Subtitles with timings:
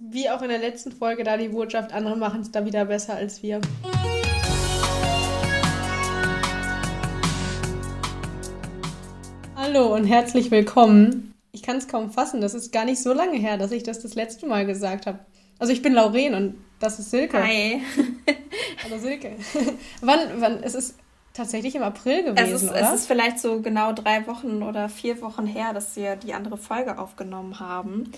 [0.00, 3.16] wie auch in der letzten Folge da die Botschaft, andere machen es da wieder besser
[3.16, 3.60] als wir.
[9.56, 11.34] Hallo und herzlich willkommen.
[11.52, 14.00] Ich kann es kaum fassen, das ist gar nicht so lange her, dass ich das
[14.00, 15.18] das letzte Mal gesagt habe.
[15.58, 17.42] Also ich bin Lauren und das ist Silke.
[17.42, 17.80] Hi.
[18.84, 19.32] Hallo Silke.
[20.00, 20.94] wann, wann, es ist
[21.32, 22.80] tatsächlich im April gewesen, es ist, oder?
[22.80, 26.56] Es ist vielleicht so genau drei Wochen oder vier Wochen her, dass wir die andere
[26.56, 28.12] Folge aufgenommen haben.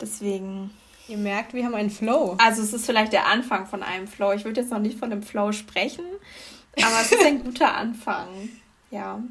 [0.00, 0.70] Deswegen.
[1.08, 2.36] Ihr merkt, wir haben einen Flow.
[2.38, 4.32] Also es ist vielleicht der Anfang von einem Flow.
[4.32, 6.04] Ich würde jetzt noch nicht von dem Flow sprechen,
[6.76, 8.28] aber es ist ein guter Anfang.
[8.90, 9.22] Ja.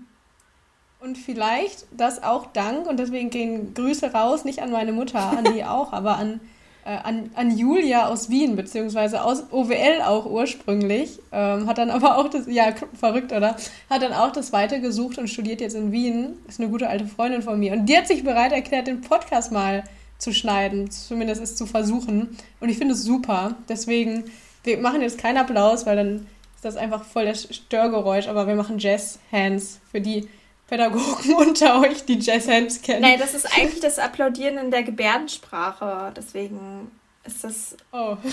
[1.00, 5.54] Und vielleicht das auch dank, und deswegen gehen Grüße raus, nicht an meine Mutter, an
[5.54, 6.40] die auch, aber an,
[6.84, 11.20] äh, an, an Julia aus Wien, beziehungsweise aus OWL auch ursprünglich.
[11.32, 13.56] Ähm, hat dann aber auch das, ja, verrückt, oder?
[13.88, 16.40] Hat dann auch das weitergesucht und studiert jetzt in Wien.
[16.48, 17.74] Ist eine gute alte Freundin von mir.
[17.74, 19.84] Und die hat sich bereit erklärt, den Podcast mal
[20.18, 22.38] zu schneiden, zumindest es zu versuchen.
[22.60, 23.56] Und ich finde es super.
[23.70, 24.26] Deswegen,
[24.64, 28.56] wir machen jetzt keinen Applaus, weil dann ist das einfach voll das Störgeräusch, aber wir
[28.56, 30.28] machen Jazz-Hands für die
[30.68, 33.02] Pädagogen unter euch, die Jazz-Hands kennen.
[33.02, 36.12] Nein, das ist eigentlich das Applaudieren in der Gebärdensprache.
[36.16, 36.92] Deswegen
[37.26, 37.78] ist das.
[37.92, 38.18] Oh.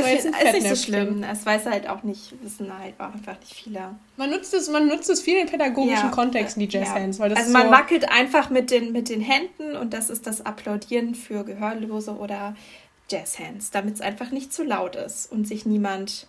[0.00, 1.24] das ist, nicht so schlimm.
[1.24, 3.96] Es weiß halt auch nicht, wissen halt auch einfach nicht viele.
[4.16, 7.18] Man nutzt es, man nutzt es viel in pädagogischen ja, Kontexten, die Jazz-Hands.
[7.18, 7.24] Ja.
[7.24, 11.14] also man so wackelt einfach mit den, mit den Händen und das ist das Applaudieren
[11.14, 12.56] für Gehörlose oder
[13.10, 16.26] Jazz-Hands, damit es einfach nicht zu laut ist und sich niemand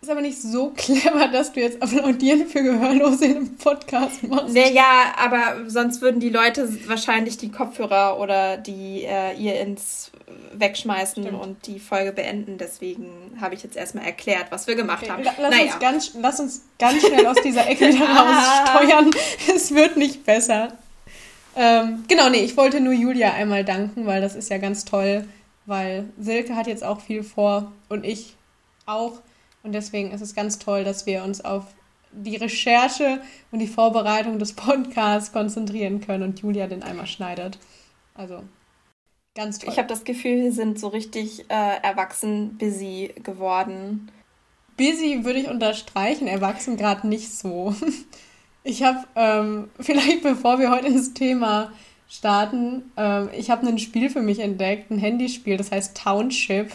[0.00, 4.54] ist aber nicht so clever, dass du jetzt Applaudieren für Gehörlose in einem Podcast machst.
[4.54, 10.12] Naja, aber sonst würden die Leute wahrscheinlich die Kopfhörer oder die äh, ihr ins
[10.52, 11.40] wegschmeißen Stimmt.
[11.40, 12.58] und die Folge beenden.
[12.58, 15.12] Deswegen habe ich jetzt erstmal erklärt, was wir gemacht okay.
[15.12, 15.24] haben.
[15.24, 15.72] Lass, naja.
[15.72, 19.10] uns ganz, lass uns ganz schnell aus dieser Ecke wieder raussteuern.
[19.54, 20.72] es wird nicht besser.
[21.56, 25.24] Ähm, genau, nee, ich wollte nur Julia einmal danken, weil das ist ja ganz toll,
[25.66, 28.36] weil Silke hat jetzt auch viel vor und ich
[28.86, 29.20] auch.
[29.62, 31.64] Und deswegen ist es ganz toll, dass wir uns auf
[32.12, 37.58] die Recherche und die Vorbereitung des Podcasts konzentrieren können und Julia den einmal schneidet.
[38.14, 38.44] Also
[39.38, 39.70] ganz toll.
[39.72, 44.10] Ich habe das Gefühl, wir sind so richtig äh, erwachsen busy geworden.
[44.76, 47.74] Busy würde ich unterstreichen, erwachsen gerade nicht so.
[48.64, 51.72] Ich habe, ähm, vielleicht bevor wir heute ins Thema
[52.06, 56.72] starten, ähm, ich habe ein Spiel für mich entdeckt, ein Handyspiel, das heißt Township.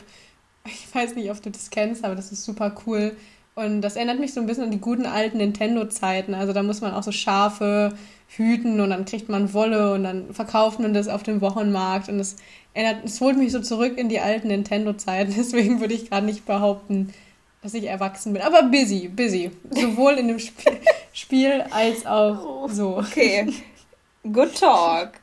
[0.65, 3.15] Ich weiß nicht, ob du das kennst, aber das ist super cool.
[3.53, 6.33] Und das erinnert mich so ein bisschen an die guten alten Nintendo-Zeiten.
[6.33, 7.93] Also da muss man auch so Schafe
[8.37, 12.09] hüten und dann kriegt man Wolle und dann verkauft man das auf dem Wochenmarkt.
[12.09, 12.35] Und das
[12.73, 15.33] erinnert, es holt mich so zurück in die alten Nintendo-Zeiten.
[15.37, 17.13] Deswegen würde ich gerade nicht behaupten,
[17.61, 18.41] dass ich erwachsen bin.
[18.41, 19.51] Aber busy, busy.
[19.69, 20.65] Sowohl in dem Sp
[21.13, 22.97] Spiel als auch so.
[22.97, 23.53] Okay.
[24.23, 25.22] Good talk.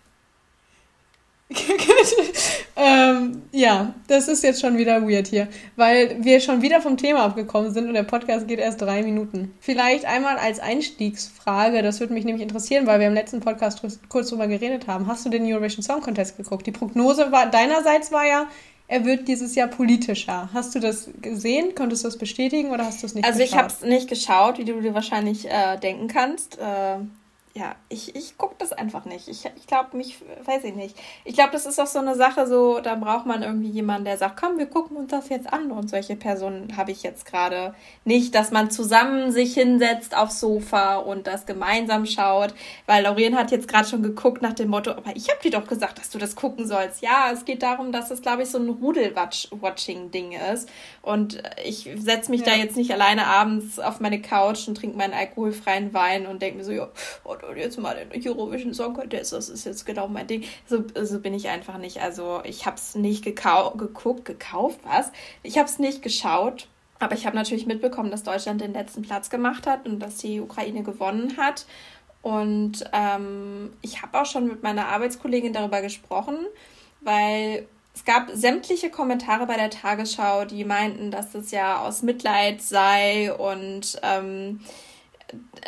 [2.76, 7.24] ähm, ja, das ist jetzt schon wieder weird hier, weil wir schon wieder vom Thema
[7.24, 9.52] abgekommen sind und der Podcast geht erst drei Minuten.
[9.60, 14.28] Vielleicht einmal als Einstiegsfrage, das würde mich nämlich interessieren, weil wir im letzten Podcast kurz
[14.28, 15.08] drüber geredet haben.
[15.08, 16.66] Hast du den Eurovision Song Contest geguckt?
[16.66, 18.46] Die Prognose war, deinerseits war ja,
[18.86, 20.50] er wird dieses Jahr politischer.
[20.52, 21.76] Hast du das gesehen?
[21.76, 23.62] Konntest du das bestätigen oder hast du es nicht also geschaut?
[23.62, 26.58] Also ich habe es nicht geschaut, wie du dir wahrscheinlich äh, denken kannst.
[26.58, 26.98] Äh,
[27.52, 29.26] ja, ich, ich gucke das einfach nicht.
[29.26, 30.96] Ich, ich glaube, mich, weiß ich nicht.
[31.24, 34.18] Ich glaube, das ist auch so eine Sache, so, da braucht man irgendwie jemanden, der
[34.18, 35.72] sagt, komm, wir gucken uns das jetzt an.
[35.72, 37.74] Und solche Personen habe ich jetzt gerade
[38.04, 42.54] nicht, dass man zusammen sich hinsetzt aufs Sofa und das gemeinsam schaut.
[42.86, 45.66] Weil Lauren hat jetzt gerade schon geguckt nach dem Motto, aber ich habe dir doch
[45.66, 47.02] gesagt, dass du das gucken sollst.
[47.02, 50.68] Ja, es geht darum, dass es, glaube ich, so ein Rudel-Watching-Ding ist.
[51.02, 52.52] Und ich setze mich ja.
[52.52, 56.58] da jetzt nicht alleine abends auf meine Couch und trinke meinen alkoholfreien Wein und denke
[56.58, 56.88] mir so, ja,
[57.24, 60.44] oh, und jetzt mal den Eurovision Song Contest, das ist jetzt genau mein Ding.
[60.66, 62.00] So, so bin ich einfach nicht.
[62.00, 65.10] Also ich habe es nicht geguckt, gekauft, was?
[65.42, 66.68] Ich habe es nicht geschaut.
[67.00, 70.38] Aber ich habe natürlich mitbekommen, dass Deutschland den letzten Platz gemacht hat und dass die
[70.38, 71.64] Ukraine gewonnen hat.
[72.20, 76.36] Und ähm, ich habe auch schon mit meiner Arbeitskollegin darüber gesprochen,
[77.00, 82.60] weil es gab sämtliche Kommentare bei der Tagesschau, die meinten, dass das ja aus Mitleid
[82.60, 84.60] sei und ähm,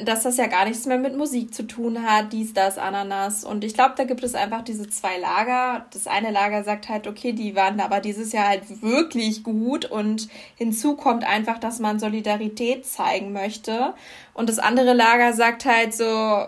[0.03, 3.44] dass das ja gar nichts mehr mit Musik zu tun hat, dies, das, Ananas.
[3.44, 5.87] Und ich glaube, da gibt es einfach diese zwei Lager.
[5.93, 10.29] Das eine Lager sagt halt, okay, die waren aber dieses Jahr halt wirklich gut und
[10.56, 13.94] hinzu kommt einfach, dass man Solidarität zeigen möchte.
[14.35, 16.47] Und das andere Lager sagt halt so,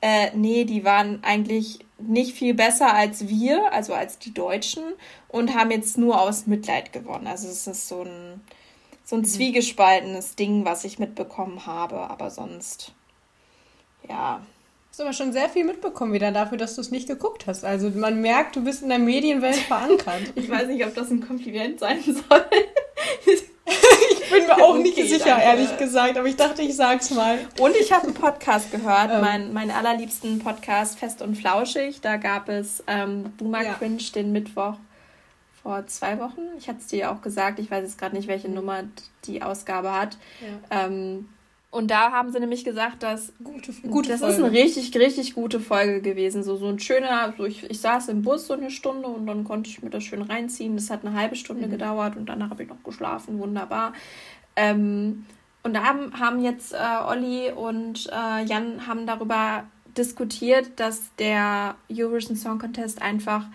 [0.00, 4.82] äh, nee, die waren eigentlich nicht viel besser als wir, also als die Deutschen
[5.28, 7.26] und haben jetzt nur aus Mitleid gewonnen.
[7.26, 8.40] Also es ist so ein
[9.04, 9.26] so ein mhm.
[9.26, 11.98] zwiegespaltenes Ding, was ich mitbekommen habe.
[12.10, 12.92] Aber sonst,
[14.08, 14.40] ja,
[14.90, 17.64] hast aber schon sehr viel mitbekommen wieder dafür, dass du es nicht geguckt hast.
[17.64, 20.22] Also man merkt, du bist in der Medienwelt verankert.
[20.34, 22.44] ich weiß nicht, ob das ein Kompliment sein soll.
[23.26, 25.44] ich bin mir auch okay, nicht sicher, danke.
[25.44, 27.38] ehrlich gesagt, aber ich dachte, ich sag's mal.
[27.58, 29.20] Und ich habe einen Podcast gehört, ähm.
[29.22, 32.02] mein, meinen allerliebsten Podcast Fest und Flauschig.
[32.02, 33.74] Da gab es ähm, Boomer ja.
[33.74, 34.76] Cringe den Mittwoch
[35.62, 36.40] vor zwei Wochen.
[36.58, 38.84] Ich hatte es dir auch gesagt, ich weiß jetzt gerade nicht, welche Nummer
[39.24, 40.16] die Ausgabe hat.
[40.40, 40.86] Ja.
[40.86, 41.28] Ähm,
[41.70, 44.34] und da haben sie nämlich gesagt, dass gute, gute das Folge.
[44.34, 46.42] ist eine richtig, richtig gute Folge gewesen.
[46.42, 49.44] So, so ein schöner, so ich, ich saß im Bus so eine Stunde und dann
[49.44, 50.76] konnte ich mir das schön reinziehen.
[50.76, 51.70] Das hat eine halbe Stunde mhm.
[51.70, 53.38] gedauert und danach habe ich noch geschlafen.
[53.38, 53.94] Wunderbar.
[54.54, 55.24] Ähm,
[55.62, 59.64] und da haben, haben jetzt äh, Olli und äh, Jan haben darüber
[59.96, 63.46] diskutiert, dass der Eurovision Song Contest einfach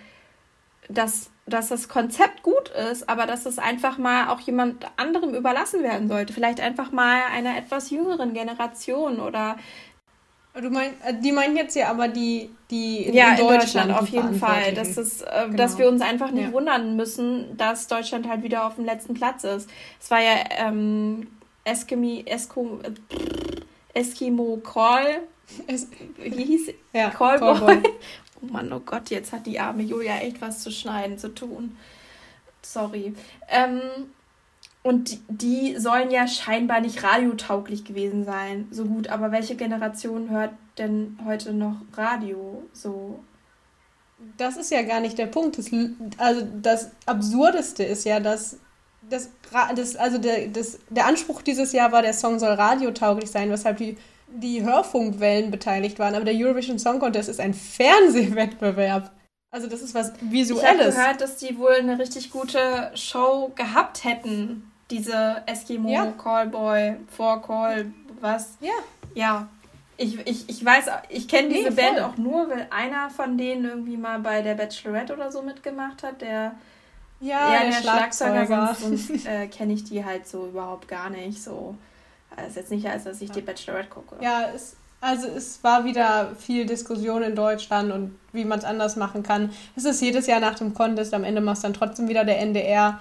[0.89, 5.81] das dass das Konzept gut ist, aber dass es einfach mal auch jemand anderem überlassen
[5.81, 6.33] werden sollte.
[6.33, 9.57] Vielleicht einfach mal einer etwas jüngeren Generation oder.
[10.53, 13.93] Du meinst, äh, die meinen jetzt ja aber die, die in, ja, in Deutschland, Deutschland
[13.93, 14.73] auf jeden Fall.
[14.73, 15.57] Dass, es, äh, genau.
[15.57, 16.51] dass wir uns einfach nicht ja.
[16.51, 19.69] wundern müssen, dass Deutschland halt wieder auf dem letzten Platz ist.
[20.01, 21.27] Es war ja ähm,
[21.63, 25.21] Eskimi, Esko, äh, Eskimo Call.
[25.67, 27.57] Es, wie hieß ja, Callboy.
[27.57, 27.83] Callboy.
[28.41, 31.77] Oh Mann, oh Gott, jetzt hat die arme Julia echt was zu schneiden, zu tun.
[32.61, 33.13] Sorry.
[33.49, 33.81] Ähm,
[34.83, 39.09] und die, die sollen ja scheinbar nicht radiotauglich gewesen sein, so gut.
[39.09, 43.19] Aber welche Generation hört denn heute noch Radio so?
[44.37, 45.57] Das ist ja gar nicht der Punkt.
[45.57, 45.71] Das,
[46.17, 48.59] also das Absurdeste ist ja, dass
[49.09, 49.29] das,
[49.75, 53.77] das, also der, das, der Anspruch dieses Jahr war, der Song soll radiotauglich sein, weshalb
[53.77, 59.11] die die Hörfunkwellen beteiligt waren, aber der Eurovision Song Contest ist ein Fernsehwettbewerb.
[59.51, 60.63] Also das ist was Visuelles.
[60.63, 64.71] Ich habe gehört, dass die wohl eine richtig gute Show gehabt hätten.
[64.91, 66.13] Diese Eskimo, ja.
[66.21, 67.91] Callboy, Four Call,
[68.21, 68.57] was?
[68.59, 68.73] Ja.
[69.15, 69.47] Ja.
[69.97, 73.65] Ich, ich, ich weiß, ich kenne diese nee, Band auch nur, weil einer von denen
[73.65, 76.53] irgendwie mal bei der Bachelorette oder so mitgemacht hat, der
[77.19, 81.41] ja, der, der Schlagzeuger, sonst äh, kenne ich die halt so überhaupt gar nicht.
[81.41, 81.75] So.
[82.37, 83.35] Es ist jetzt nicht, als dass ich ja.
[83.35, 84.15] die Bachelorette gucke.
[84.21, 88.95] Ja, es, also es war wieder viel Diskussion in Deutschland und wie man es anders
[88.95, 89.51] machen kann.
[89.75, 92.39] Es ist jedes Jahr nach dem Contest, am Ende macht es dann trotzdem wieder der
[92.39, 92.99] NDR.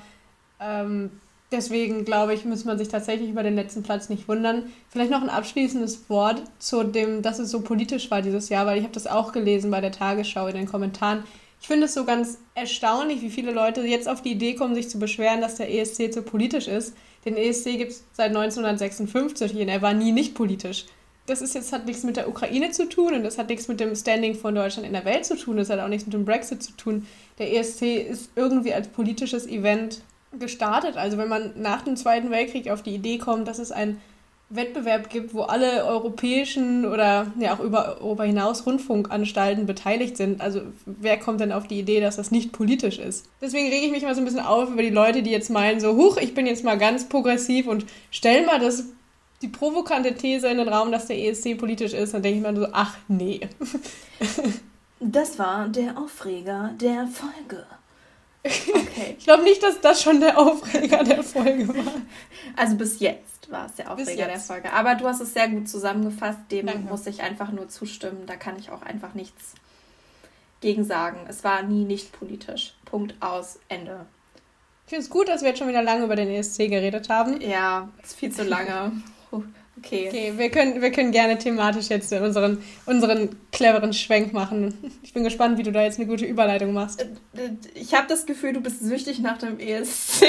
[0.60, 1.10] Ähm,
[1.52, 4.64] deswegen glaube ich, muss man sich tatsächlich über den letzten Platz nicht wundern.
[4.88, 8.78] Vielleicht noch ein abschließendes Wort zu dem, dass es so politisch war dieses Jahr, weil
[8.78, 11.24] ich habe das auch gelesen bei der Tagesschau in den Kommentaren.
[11.60, 14.90] Ich finde es so ganz erstaunlich, wie viele Leute jetzt auf die Idee kommen, sich
[14.90, 16.94] zu beschweren, dass der ESC zu politisch ist.
[17.26, 20.86] Den ESC gibt es seit 1956 und er war nie nicht politisch.
[21.26, 23.80] Das ist jetzt, hat nichts mit der Ukraine zu tun und das hat nichts mit
[23.80, 26.24] dem Standing von Deutschland in der Welt zu tun, das hat auch nichts mit dem
[26.24, 27.06] Brexit zu tun.
[27.38, 30.02] Der ESC ist irgendwie als politisches Event
[30.38, 30.96] gestartet.
[30.96, 34.00] Also wenn man nach dem Zweiten Weltkrieg auf die Idee kommt, dass es ein
[34.48, 40.40] Wettbewerb gibt, wo alle europäischen oder ja auch über Europa hinaus Rundfunkanstalten beteiligt sind.
[40.40, 43.26] Also wer kommt denn auf die Idee, dass das nicht politisch ist?
[43.40, 45.80] Deswegen rege ich mich mal so ein bisschen auf über die Leute, die jetzt meinen,
[45.80, 48.84] so, huch, ich bin jetzt mal ganz progressiv und stell mal das,
[49.42, 52.14] die provokante These in den Raum, dass der ESC politisch ist.
[52.14, 53.40] Dann denke ich mir so, ach nee.
[54.98, 57.66] Das war der Aufreger der Folge.
[58.46, 59.16] Okay.
[59.18, 61.92] ich glaube nicht, dass das schon der Aufreger der Folge war.
[62.56, 64.72] Also bis jetzt war es der Aufreger der Folge.
[64.72, 66.40] Aber du hast es sehr gut zusammengefasst.
[66.50, 66.88] Dem Danke.
[66.88, 68.26] muss ich einfach nur zustimmen.
[68.26, 69.54] Da kann ich auch einfach nichts
[70.60, 71.26] gegen sagen.
[71.28, 72.74] Es war nie nicht politisch.
[72.84, 74.06] Punkt aus, Ende.
[74.86, 77.40] Ich finde es gut, dass wir jetzt schon wieder lange über den ESC geredet haben.
[77.40, 78.92] Ja, ist viel zu lange.
[79.78, 80.08] Okay.
[80.08, 84.74] Okay, wir können, wir können gerne thematisch jetzt unseren, unseren cleveren Schwenk machen.
[85.02, 87.04] Ich bin gespannt, wie du da jetzt eine gute Überleitung machst.
[87.74, 90.24] Ich habe das Gefühl, du bist süchtig nach dem ESC.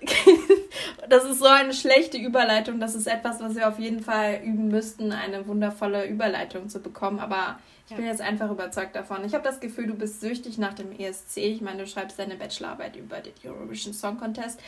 [1.08, 2.78] das ist so eine schlechte Überleitung.
[2.78, 7.18] Das ist etwas, was wir auf jeden Fall üben müssten, eine wundervolle Überleitung zu bekommen.
[7.18, 7.96] Aber ich ja.
[7.96, 9.24] bin jetzt einfach überzeugt davon.
[9.24, 11.38] Ich habe das Gefühl, du bist süchtig nach dem ESC.
[11.38, 14.60] Ich meine, du schreibst deine Bachelorarbeit über den Eurovision Song Contest.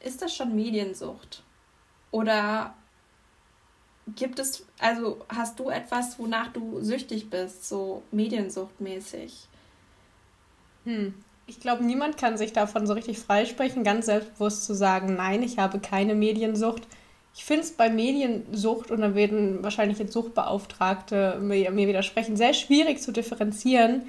[0.00, 1.42] Ist das schon Mediensucht?
[2.10, 2.74] Oder
[4.16, 9.46] gibt es, also hast du etwas, wonach du süchtig bist, so mediensuchtmäßig?
[10.84, 11.14] Hm
[11.48, 15.58] ich glaube, niemand kann sich davon so richtig freisprechen, ganz selbstbewusst zu sagen, nein, ich
[15.58, 16.82] habe keine Mediensucht.
[17.34, 22.52] Ich finde es bei Mediensucht, und da werden wahrscheinlich jetzt Suchtbeauftragte mir, mir widersprechen, sehr
[22.52, 24.02] schwierig zu differenzieren,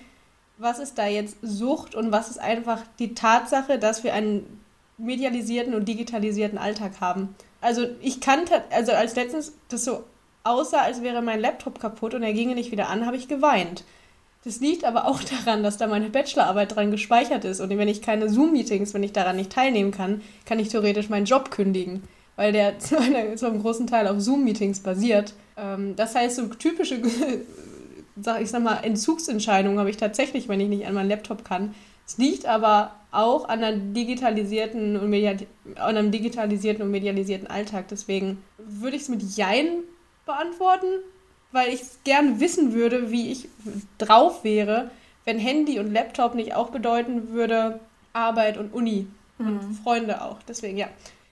[0.57, 4.61] was ist da jetzt Sucht und was ist einfach die Tatsache, dass wir einen
[4.97, 7.35] medialisierten und digitalisierten Alltag haben.
[7.61, 10.03] Also ich kannte, also als letztens das so
[10.43, 13.83] aussah, als wäre mein Laptop kaputt und er ginge nicht wieder an, habe ich geweint.
[14.45, 17.59] Das liegt aber auch daran, dass da meine Bachelorarbeit dran gespeichert ist.
[17.59, 21.25] Und wenn ich keine Zoom-Meetings, wenn ich daran nicht teilnehmen kann, kann ich theoretisch meinen
[21.25, 22.03] Job kündigen.
[22.37, 25.33] weil der zu, einer, zu einem großen Teil auf Zoom-Meetings basiert.
[25.57, 26.95] Ähm, das heißt, so typische,
[28.39, 31.75] ich sag mal, Entzugsentscheidungen habe ich tatsächlich, wenn ich nicht an meinen Laptop kann.
[32.09, 37.87] Es liegt aber auch an, einer digitalisierten und an einem digitalisierten und medialisierten Alltag.
[37.89, 39.83] Deswegen würde ich es mit Jein
[40.25, 40.87] beantworten,
[41.51, 43.47] weil ich gerne wissen würde, wie ich
[43.99, 44.89] drauf wäre,
[45.23, 47.79] wenn Handy und Laptop nicht auch bedeuten würde
[48.11, 49.05] Arbeit und Uni
[49.37, 49.47] mhm.
[49.47, 50.39] und Freunde auch.
[50.47, 50.87] Deswegen, ja.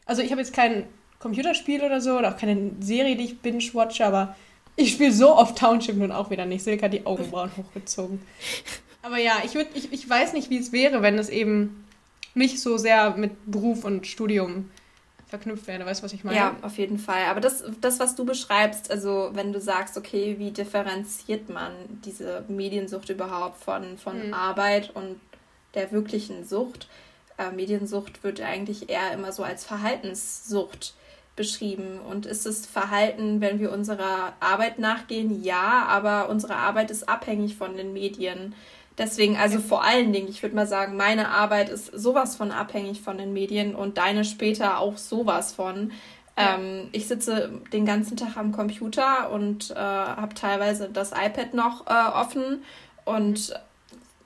[0.06, 0.84] Also ich habe jetzt kein
[1.18, 4.36] Computerspiel oder so oder auch keine Serie, die ich binge-watche, aber
[4.76, 6.64] ich spiele so oft Township nun auch wieder nicht.
[6.64, 8.22] Silke hat die Augenbrauen hochgezogen.
[9.08, 11.86] Aber ja, ich, würd, ich, ich weiß nicht, wie es wäre, wenn es eben
[12.34, 14.70] nicht so sehr mit Beruf und Studium
[15.28, 15.86] verknüpft wäre.
[15.86, 16.38] Weißt du, was ich meine?
[16.38, 17.24] Ja, auf jeden Fall.
[17.30, 21.72] Aber das, das, was du beschreibst, also wenn du sagst, okay, wie differenziert man
[22.04, 24.34] diese Mediensucht überhaupt von, von mhm.
[24.34, 25.22] Arbeit und
[25.74, 26.90] der wirklichen Sucht?
[27.38, 30.96] Äh, Mediensucht wird eigentlich eher immer so als Verhaltenssucht
[31.38, 32.00] beschrieben.
[32.00, 35.44] Und ist es Verhalten, wenn wir unserer Arbeit nachgehen?
[35.44, 38.54] Ja, aber unsere Arbeit ist abhängig von den Medien.
[38.98, 43.02] Deswegen, also vor allen Dingen, ich würde mal sagen, meine Arbeit ist sowas von abhängig
[43.02, 45.92] von den Medien und deine später auch sowas von.
[46.38, 46.56] Ja.
[46.56, 51.86] Ähm, ich sitze den ganzen Tag am Computer und äh, habe teilweise das iPad noch
[51.86, 52.64] äh, offen.
[53.06, 53.54] Und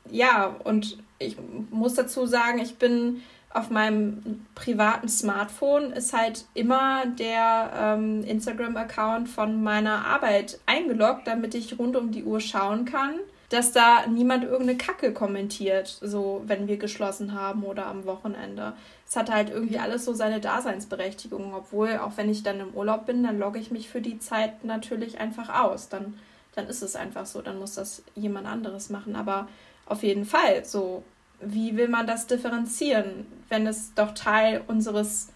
[0.10, 1.36] ja, und ich
[1.70, 3.22] muss dazu sagen, ich bin
[3.54, 11.54] auf meinem privaten Smartphone ist halt immer der ähm, Instagram-Account von meiner Arbeit eingeloggt, damit
[11.54, 13.16] ich rund um die Uhr schauen kann
[13.52, 18.72] dass da niemand irgendeine Kacke kommentiert, so wenn wir geschlossen haben oder am Wochenende.
[19.06, 23.06] Es hat halt irgendwie alles so seine Daseinsberechtigung, obwohl auch wenn ich dann im Urlaub
[23.06, 25.90] bin, dann logge ich mich für die Zeit natürlich einfach aus.
[25.90, 26.18] Dann,
[26.56, 29.18] dann ist es einfach so, dann muss das jemand anderes machen.
[29.18, 29.50] Aber
[29.86, 31.04] auf jeden Fall, so,
[31.42, 35.28] wie will man das differenzieren, wenn es doch Teil unseres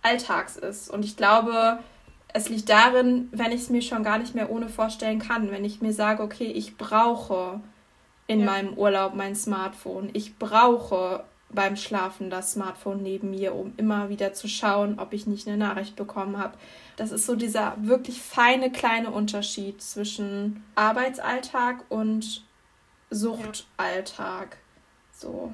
[0.00, 0.90] Alltags ist?
[0.90, 1.80] Und ich glaube,
[2.34, 5.64] es liegt darin, wenn ich es mir schon gar nicht mehr ohne vorstellen kann, wenn
[5.64, 7.60] ich mir sage, okay, ich brauche
[8.26, 8.46] in ja.
[8.46, 14.32] meinem Urlaub mein Smartphone, ich brauche beim Schlafen das Smartphone neben mir, um immer wieder
[14.32, 16.58] zu schauen, ob ich nicht eine Nachricht bekommen habe.
[16.96, 22.44] Das ist so dieser wirklich feine kleine Unterschied zwischen Arbeitsalltag und
[23.10, 24.56] Suchtalltag.
[25.12, 25.52] So.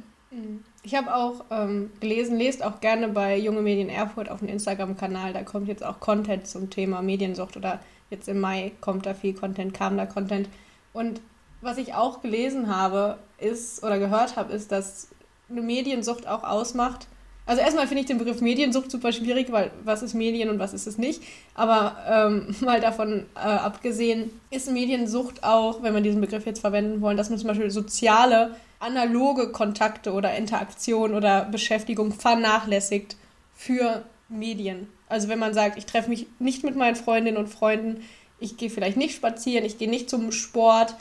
[0.82, 5.32] Ich habe auch ähm, gelesen, lest auch gerne bei Junge Medien Erfurt auf dem Instagram-Kanal.
[5.32, 9.34] Da kommt jetzt auch Content zum Thema Mediensucht oder jetzt im Mai kommt da viel
[9.34, 10.48] Content, kam da Content.
[10.92, 11.20] Und
[11.60, 15.08] was ich auch gelesen habe, ist oder gehört habe, ist, dass
[15.50, 17.08] eine Mediensucht auch ausmacht.
[17.50, 20.72] Also erstmal finde ich den Begriff Mediensucht super schwierig, weil was ist Medien und was
[20.72, 21.20] ist es nicht.
[21.56, 27.00] Aber ähm, mal davon äh, abgesehen, ist Mediensucht auch, wenn wir diesen Begriff jetzt verwenden
[27.00, 33.16] wollen, dass man zum Beispiel soziale analoge Kontakte oder Interaktion oder Beschäftigung vernachlässigt
[33.56, 34.86] für Medien.
[35.08, 38.04] Also wenn man sagt, ich treffe mich nicht mit meinen Freundinnen und Freunden,
[38.38, 40.94] ich gehe vielleicht nicht spazieren, ich gehe nicht zum Sport,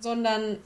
[0.00, 0.56] sondern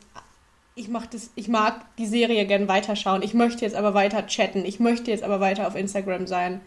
[0.76, 4.64] ich, mach das, ich mag die Serie gern weiterschauen, ich möchte jetzt aber weiter chatten,
[4.64, 6.61] ich möchte jetzt aber weiter auf Instagram sein.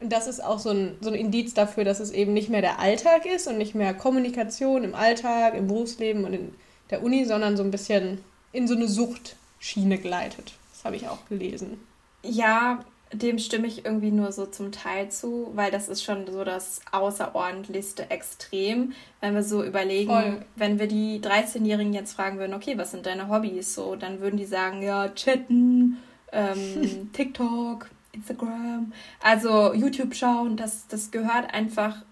[0.00, 2.60] Und das ist auch so ein, so ein Indiz dafür, dass es eben nicht mehr
[2.60, 6.54] der Alltag ist und nicht mehr Kommunikation im Alltag, im Berufsleben und in
[6.90, 10.54] der Uni, sondern so ein bisschen in so eine Suchtschiene gleitet.
[10.72, 11.80] Das habe ich auch gelesen.
[12.22, 16.44] Ja, dem stimme ich irgendwie nur so zum Teil zu, weil das ist schon so
[16.44, 20.44] das außerordentlichste Extrem, wenn wir so überlegen, Voll.
[20.56, 23.74] wenn wir die 13-Jährigen jetzt fragen würden, okay, was sind deine Hobbys?
[23.74, 25.98] So, dann würden die sagen, ja, chatten,
[26.32, 32.02] ähm, TikTok, Instagram, also YouTube schauen, das, das gehört einfach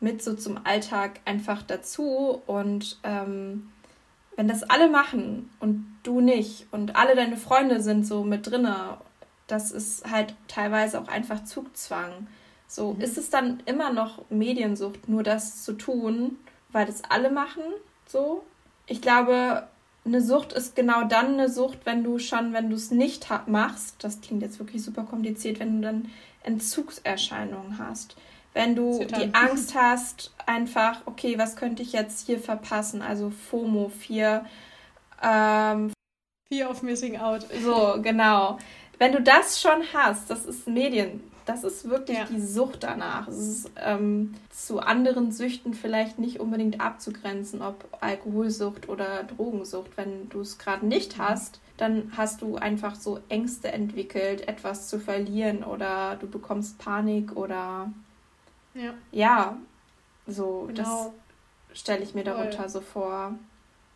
[0.00, 3.68] mit so zum Alltag einfach dazu und ähm,
[4.34, 8.96] wenn das alle machen und du nicht und alle deine Freunde sind so mit drinne,
[9.52, 12.26] das ist halt teilweise auch einfach Zugzwang.
[12.66, 13.00] So, mhm.
[13.00, 16.38] ist es dann immer noch Mediensucht, nur das zu tun,
[16.70, 17.62] weil das alle machen?
[18.06, 18.44] So?
[18.86, 19.68] Ich glaube,
[20.04, 24.02] eine Sucht ist genau dann eine Sucht, wenn du schon, wenn du es nicht machst,
[24.02, 26.10] das klingt jetzt wirklich super kompliziert, wenn du dann
[26.42, 28.16] Entzugserscheinungen hast
[28.54, 29.20] wenn du Zittern.
[29.20, 33.02] die Angst hast, einfach, okay, was könnte ich jetzt hier verpassen?
[33.02, 34.44] Also FOMO, Fear.
[35.22, 35.92] Ähm,
[36.48, 37.46] Fear of Missing Out.
[37.62, 38.58] So, genau.
[39.02, 42.24] Wenn du das schon hast, das ist Medien, das ist wirklich ja.
[42.26, 43.26] die Sucht danach.
[43.26, 49.90] Es ist ähm, zu anderen Süchten vielleicht nicht unbedingt abzugrenzen, ob Alkoholsucht oder Drogensucht.
[49.96, 55.00] Wenn du es gerade nicht hast, dann hast du einfach so Ängste entwickelt, etwas zu
[55.00, 57.90] verlieren oder du bekommst Panik oder
[58.72, 58.94] ja.
[59.10, 59.56] Ja,
[60.28, 61.12] so, genau.
[61.72, 62.68] das stelle ich mir darunter Voll.
[62.68, 63.34] so vor.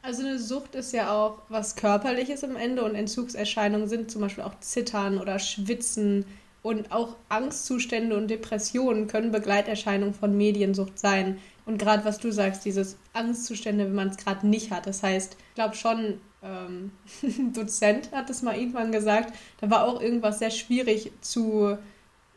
[0.06, 4.44] Also eine Sucht ist ja auch was Körperliches im Ende und Entzugserscheinungen sind zum Beispiel
[4.44, 6.24] auch Zittern oder Schwitzen
[6.62, 11.38] Und auch Angstzustände und Depressionen können Begleiterscheinungen von Mediensucht sein.
[11.64, 14.86] Und gerade was du sagst, dieses Angstzustände, wenn man es gerade nicht hat.
[14.86, 16.92] Das heißt, ich glaube schon, ähm,
[17.52, 21.78] Dozent hat es mal irgendwann gesagt, da war auch irgendwas sehr schwierig zu,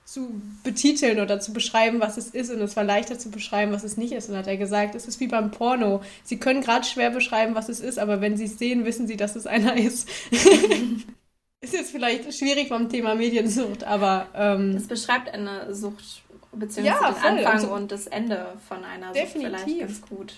[0.10, 2.50] zu betiteln oder zu beschreiben, was es ist.
[2.50, 4.28] Und es war leichter zu beschreiben, was es nicht ist.
[4.28, 6.01] Und hat er gesagt, es ist wie beim Porno.
[6.24, 9.18] Sie können gerade schwer beschreiben, was es ist, aber wenn Sie es sehen, wissen Sie,
[9.18, 10.10] dass es einer ist.
[11.62, 14.25] ist jetzt vielleicht schwierig beim Thema Mediensucht, aber.
[14.34, 16.24] Ähm, es beschreibt eine Sucht,
[16.54, 17.38] beziehungsweise ja, den.
[17.38, 19.44] Anfang also, und das Ende von einer definitiv.
[19.44, 20.34] Sucht vielleicht ganz gut.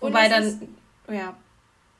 [0.00, 0.58] Wobei dann, ist,
[1.12, 1.36] ja.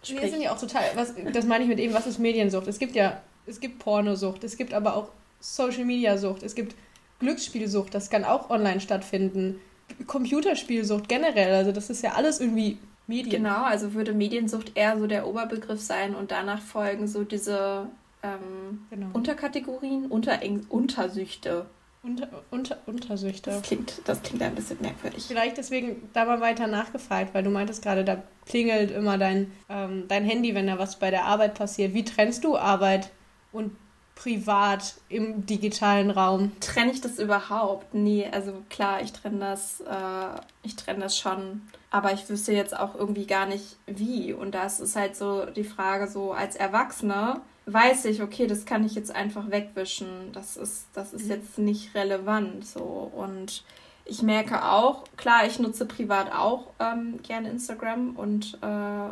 [0.03, 0.23] Sprich.
[0.23, 2.67] Wir sind ja auch total, was, das meine ich mit eben, was ist Mediensucht?
[2.67, 6.75] Es gibt ja, es gibt Pornosucht, es gibt aber auch Social Media Sucht, es gibt
[7.21, 9.61] Glücksspielsucht, das kann auch online stattfinden.
[10.07, 13.43] Computerspielsucht generell, also das ist ja alles irgendwie Medien.
[13.43, 17.87] Genau, also würde Mediensucht eher so der Oberbegriff sein und danach folgen so diese
[18.23, 19.09] ähm, genau.
[19.15, 21.67] Unterkategorien, Unter Untersüchte.
[22.03, 23.51] Unter, unter, Untersüchte.
[23.51, 25.25] Das klingt, das klingt ein bisschen merkwürdig.
[25.27, 30.05] Vielleicht deswegen da mal weiter nachgefragt, weil du meintest gerade, da klingelt immer dein, ähm,
[30.07, 31.95] dein Handy, wenn da was bei der Arbeit passiert.
[31.95, 33.11] Wie trennst du Arbeit
[33.53, 33.73] und
[34.19, 36.53] privat im digitalen Raum?
[36.61, 37.95] Trenne ich das überhaupt?
[37.95, 41.63] Nee, also klar, ich trenne das, äh, ich trenne das schon.
[41.91, 44.33] Aber ich wüsste jetzt auch irgendwie gar nicht wie.
[44.33, 48.85] Und das ist halt so die Frage, so als Erwachsene weiß ich, okay, das kann
[48.85, 50.33] ich jetzt einfach wegwischen.
[50.33, 51.31] Das ist, das ist mhm.
[51.31, 52.67] jetzt nicht relevant.
[52.67, 52.81] So.
[53.15, 53.63] Und
[54.05, 59.11] ich merke auch, klar, ich nutze privat auch ähm, gerne Instagram und äh,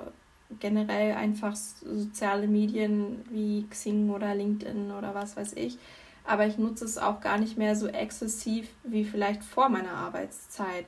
[0.60, 5.78] generell einfach soziale Medien wie Xing oder LinkedIn oder was weiß ich.
[6.24, 10.86] Aber ich nutze es auch gar nicht mehr so exzessiv wie vielleicht vor meiner Arbeitszeit.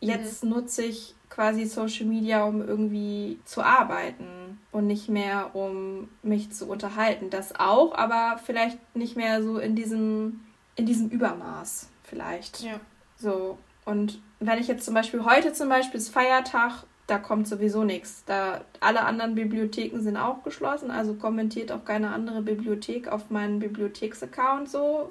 [0.00, 0.50] Jetzt mhm.
[0.50, 6.66] nutze ich quasi Social Media, um irgendwie zu arbeiten und nicht mehr, um mich zu
[6.66, 7.30] unterhalten.
[7.30, 10.40] Das auch, aber vielleicht nicht mehr so in diesem,
[10.76, 12.62] in diesem Übermaß vielleicht.
[12.62, 12.80] Ja.
[13.16, 13.58] So.
[13.84, 18.22] Und wenn ich jetzt zum Beispiel heute zum Beispiel ist Feiertag da kommt sowieso nichts.
[18.26, 23.58] Da alle anderen Bibliotheken sind auch geschlossen, also kommentiert auch keine andere Bibliothek auf meinen
[23.58, 25.10] Bibliotheksaccount so.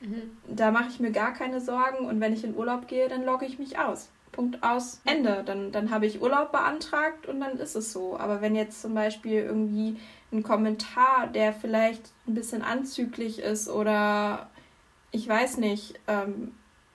[0.00, 0.36] Mhm.
[0.48, 3.46] Da mache ich mir gar keine Sorgen und wenn ich in Urlaub gehe, dann logge
[3.46, 4.10] ich mich aus.
[4.32, 5.42] Punkt aus, Ende.
[5.46, 8.18] Dann, dann habe ich Urlaub beantragt und dann ist es so.
[8.18, 9.96] Aber wenn jetzt zum Beispiel irgendwie
[10.32, 14.48] ein Kommentar, der vielleicht ein bisschen anzüglich ist oder
[15.12, 16.52] ich weiß nicht, ähm,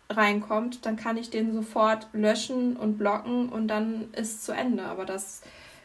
[0.09, 4.83] reinkommt, dann kann ich den sofort löschen und blocken und dann ist zu Ende.
[4.83, 5.41] Aber das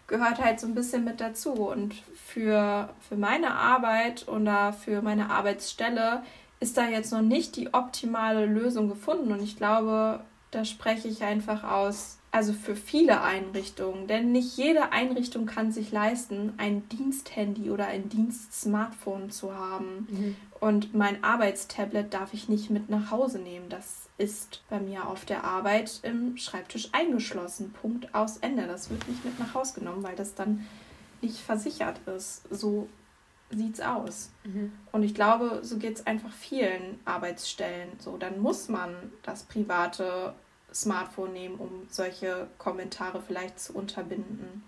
[0.07, 1.53] gehört halt so ein bisschen mit dazu.
[1.53, 1.95] Und
[2.27, 6.23] für, für meine Arbeit oder für meine Arbeitsstelle
[6.61, 9.33] ist da jetzt noch nicht die optimale Lösung gefunden.
[9.33, 14.93] Und ich glaube, da spreche ich einfach aus also für viele Einrichtungen, denn nicht jede
[14.93, 20.07] Einrichtung kann sich leisten, ein Diensthandy oder ein Dienstsmartphone zu haben.
[20.11, 20.37] Mhm.
[20.61, 23.69] Und mein Arbeitstablet darf ich nicht mit nach Hause nehmen.
[23.71, 27.73] Das ist bei mir auf der Arbeit im Schreibtisch eingeschlossen.
[27.73, 28.67] Punkt aus Ende.
[28.67, 30.67] Das wird nicht mit nach Hause genommen, weil das dann
[31.23, 32.43] nicht versichert ist.
[32.51, 32.89] So
[33.51, 34.31] sieht's aus.
[34.45, 34.73] Mhm.
[34.93, 37.89] Und ich glaube, so geht es einfach vielen Arbeitsstellen.
[37.99, 40.35] So, dann muss man das private
[40.73, 44.63] Smartphone nehmen, um solche Kommentare vielleicht zu unterbinden.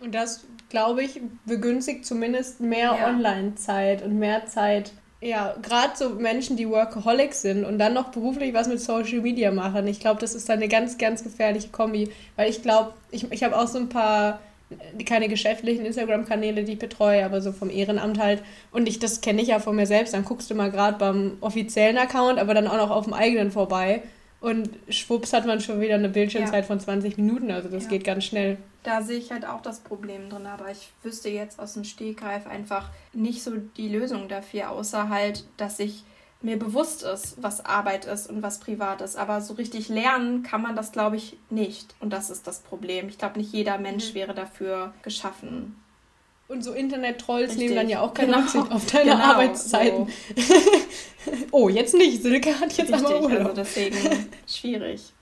[0.00, 3.08] Und das, glaube ich, begünstigt zumindest mehr ja.
[3.08, 4.92] Online-Zeit und mehr Zeit.
[5.20, 9.50] Ja, gerade so Menschen, die Workaholics sind und dann noch beruflich was mit Social Media
[9.50, 9.86] machen.
[9.86, 12.10] Ich glaube, das ist dann eine ganz, ganz gefährliche Kombi.
[12.36, 14.40] Weil ich glaube, ich, ich habe auch so ein paar,
[15.04, 18.42] keine geschäftlichen Instagram-Kanäle, die ich betreue, aber so vom Ehrenamt halt.
[18.72, 20.14] Und ich, das kenne ich ja von mir selbst.
[20.14, 23.50] Dann guckst du mal gerade beim offiziellen Account, aber dann auch noch auf dem eigenen
[23.50, 24.02] vorbei.
[24.40, 26.66] Und schwupps hat man schon wieder eine Bildschirmzeit ja.
[26.66, 27.50] von 20 Minuten.
[27.50, 27.90] Also das ja.
[27.90, 28.56] geht ganz schnell.
[28.82, 32.46] Da sehe ich halt auch das Problem drin, aber ich wüsste jetzt aus dem Stegreif
[32.46, 36.04] einfach nicht so die Lösung dafür, außer halt, dass ich
[36.42, 39.16] mir bewusst ist, was Arbeit ist und was privat ist.
[39.16, 41.94] Aber so richtig lernen kann man das, glaube ich, nicht.
[42.00, 43.08] Und das ist das Problem.
[43.08, 44.14] Ich glaube, nicht jeder Mensch mhm.
[44.14, 45.76] wäre dafür geschaffen.
[46.50, 48.40] Und so Internet-Trolls nehmen dann ja auch keine genau.
[48.40, 50.08] Rücksicht auf deine genau, Arbeitszeiten.
[50.36, 50.52] So.
[51.52, 52.24] oh, jetzt nicht.
[52.24, 53.38] Silke hat jetzt Richtig, aber Urlaub.
[53.38, 53.96] Also deswegen
[54.48, 55.12] schwierig.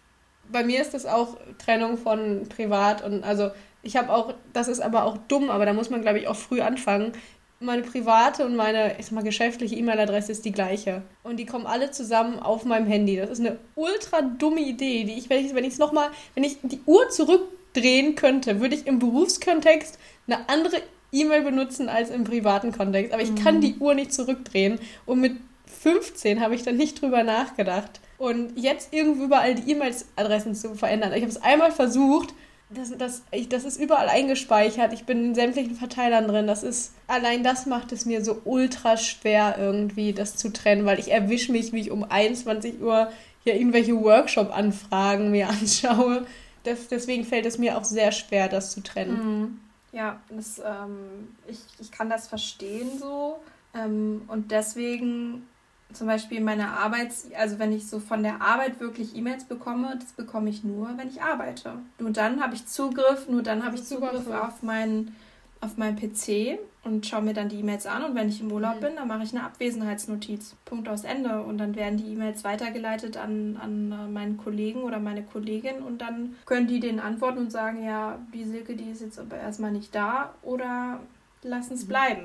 [0.51, 3.51] Bei mir ist das auch Trennung von privat und also
[3.83, 6.37] ich habe auch, das ist aber auch dumm, aber da muss man glaube ich auch
[6.37, 7.13] früh anfangen.
[7.61, 11.03] Meine private und meine, ich sag mal, geschäftliche E-Mail-Adresse ist die gleiche.
[11.25, 13.17] Und die kommen alle zusammen auf meinem Handy.
[13.17, 16.45] Das ist eine ultra dumme Idee, die ich, wenn ich, wenn ich es nochmal, wenn
[16.45, 20.81] ich die Uhr zurückdrehen könnte, würde ich im Berufskontext eine andere
[21.13, 23.13] E-Mail benutzen als im privaten Kontext.
[23.13, 23.37] Aber ich mhm.
[23.37, 24.79] kann die Uhr nicht zurückdrehen.
[25.07, 25.37] Und mit
[25.81, 28.01] 15 habe ich dann nicht drüber nachgedacht.
[28.19, 31.13] Und jetzt irgendwo überall die E-Mail-Adressen zu verändern.
[31.13, 32.35] Ich habe es einmal versucht
[32.71, 34.93] das, das, ich, das ist überall eingespeichert.
[34.93, 36.47] Ich bin in sämtlichen Verteilern drin.
[36.47, 40.99] Das ist, allein das macht es mir so ultra schwer, irgendwie das zu trennen, weil
[40.99, 43.11] ich erwische mich, wie ich um 21 Uhr
[43.43, 46.27] hier irgendwelche Workshop-Anfragen mir anschaue.
[46.65, 49.41] Das, deswegen fällt es mir auch sehr schwer, das zu trennen.
[49.41, 49.61] Mhm.
[49.93, 53.41] Ja, das, ähm, ich, ich kann das verstehen so.
[53.75, 55.47] Ähm, und deswegen
[55.93, 60.13] zum Beispiel meine Arbeits-, also wenn ich so von der Arbeit wirklich E-Mails bekomme, das
[60.13, 61.75] bekomme ich nur, wenn ich arbeite.
[61.99, 65.17] Nur dann habe ich Zugriff, nur dann habe ich Zugriff auf meinen
[65.61, 68.77] auf meinen PC und schaue mir dann die E-Mails an und wenn ich im Urlaub
[68.77, 68.81] mhm.
[68.81, 70.55] bin, dann mache ich eine Abwesenheitsnotiz.
[70.65, 71.43] Punkt aus Ende.
[71.43, 76.01] Und dann werden die E-Mails weitergeleitet an, an äh, meinen Kollegen oder meine Kollegin und
[76.01, 79.73] dann können die denen antworten und sagen, ja, die Silke, die ist jetzt aber erstmal
[79.73, 81.01] nicht da oder
[81.43, 81.89] lassen es mhm.
[81.89, 82.23] bleiben.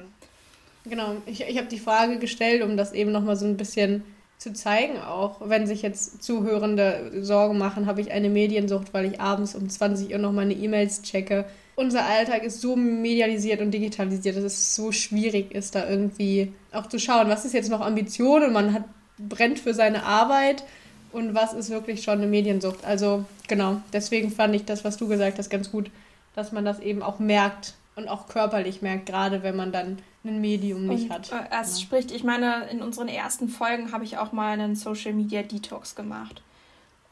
[0.86, 4.04] Genau, ich, ich habe die Frage gestellt, um das eben nochmal so ein bisschen
[4.38, 9.22] zu zeigen, auch wenn sich jetzt Zuhörende Sorgen machen, habe ich eine Mediensucht, weil ich
[9.22, 11.46] abends um 20 Uhr noch meine E-Mails checke.
[11.76, 16.88] Unser Alltag ist so medialisiert und digitalisiert, dass es so schwierig ist, da irgendwie auch
[16.88, 18.84] zu schauen, was ist jetzt noch Ambition und man hat,
[19.18, 20.64] brennt für seine Arbeit
[21.12, 22.86] und was ist wirklich schon eine Mediensucht.
[22.86, 25.90] Also genau, deswegen fand ich das, was du gesagt hast, ganz gut,
[26.36, 30.42] dass man das eben auch merkt und auch körperlich merkt, gerade wenn man dann ein
[30.42, 31.32] Medium nicht und, hat.
[31.32, 31.86] Äh, es ja.
[31.86, 35.96] spricht, ich meine, in unseren ersten Folgen habe ich auch mal einen Social Media Detox
[35.96, 36.42] gemacht.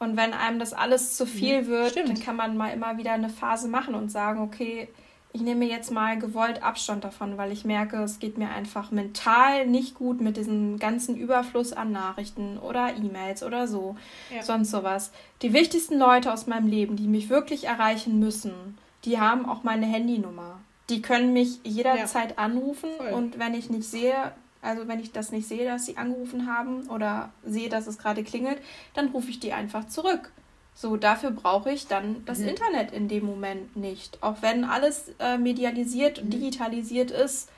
[0.02, 2.08] Und wenn einem das alles zu viel wird, Stimmt.
[2.08, 4.88] dann kann man mal immer wieder eine Phase machen und sagen, okay,
[5.32, 9.66] ich nehme jetzt mal gewollt Abstand davon, weil ich merke, es geht mir einfach mental
[9.66, 13.96] nicht gut mit diesem ganzen Überfluss an Nachrichten oder E-Mails oder so,
[14.34, 14.42] ja.
[14.42, 15.12] sonst sowas.
[15.40, 19.86] Die wichtigsten Leute aus meinem Leben, die mich wirklich erreichen müssen, die haben auch meine
[19.86, 20.58] Handynummer
[20.92, 22.36] die können mich jederzeit ja.
[22.36, 23.12] anrufen Voll.
[23.12, 26.88] und wenn ich nicht sehe, also wenn ich das nicht sehe, dass sie angerufen haben
[26.88, 28.58] oder sehe, dass es gerade klingelt,
[28.94, 30.30] dann rufe ich die einfach zurück.
[30.74, 32.48] So, dafür brauche ich dann das mhm.
[32.48, 34.22] Internet in dem Moment nicht.
[34.22, 36.30] Auch wenn alles äh, medialisiert und mhm.
[36.30, 37.50] digitalisiert ist,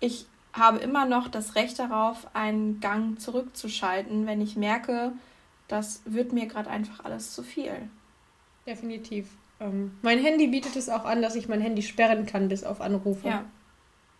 [0.00, 5.12] ich habe immer noch das Recht darauf, einen Gang zurückzuschalten, wenn ich merke,
[5.68, 7.72] das wird mir gerade einfach alles zu viel.
[8.66, 9.28] Definitiv.
[9.60, 12.80] Ähm, mein Handy bietet es auch an, dass ich mein Handy sperren kann bis auf
[12.80, 13.28] Anrufe.
[13.28, 13.44] Ja.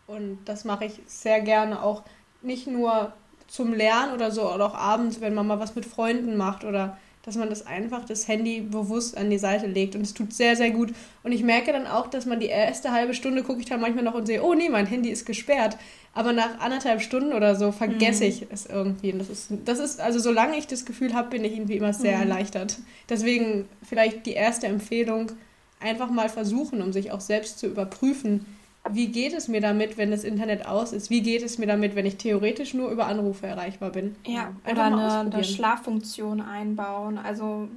[0.06, 2.02] Und das mache ich sehr gerne auch
[2.42, 3.12] nicht nur
[3.48, 6.96] zum Lernen oder so, oder auch abends, wenn man mal was mit Freunden macht oder
[7.24, 9.94] dass man das einfach das Handy bewusst an die Seite legt.
[9.94, 10.92] Und es tut sehr, sehr gut.
[11.22, 14.02] Und ich merke dann auch, dass man die erste halbe Stunde gucke ich dann manchmal
[14.02, 15.76] noch und sehe, oh nee, mein Handy ist gesperrt.
[16.14, 18.30] Aber nach anderthalb Stunden oder so vergesse mhm.
[18.30, 19.12] ich es irgendwie.
[19.12, 21.92] Und das ist, das ist, also solange ich das Gefühl habe, bin ich irgendwie immer
[21.92, 22.22] sehr mhm.
[22.22, 22.78] erleichtert.
[23.08, 25.32] Deswegen vielleicht die erste Empfehlung,
[25.78, 28.46] einfach mal versuchen, um sich auch selbst zu überprüfen,
[28.90, 31.08] wie geht es mir damit, wenn das Internet aus ist?
[31.08, 34.16] Wie geht es mir damit, wenn ich theoretisch nur über Anrufe erreichbar bin?
[34.26, 37.16] Ja, oder eine, eine, Schlaffunktion einbauen.
[37.16, 37.68] Also,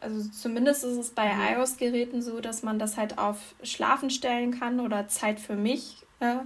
[0.00, 1.56] also zumindest ist es bei mhm.
[1.56, 6.36] iOS-Geräten so, dass man das halt auf Schlafen stellen kann oder Zeit für mich äh,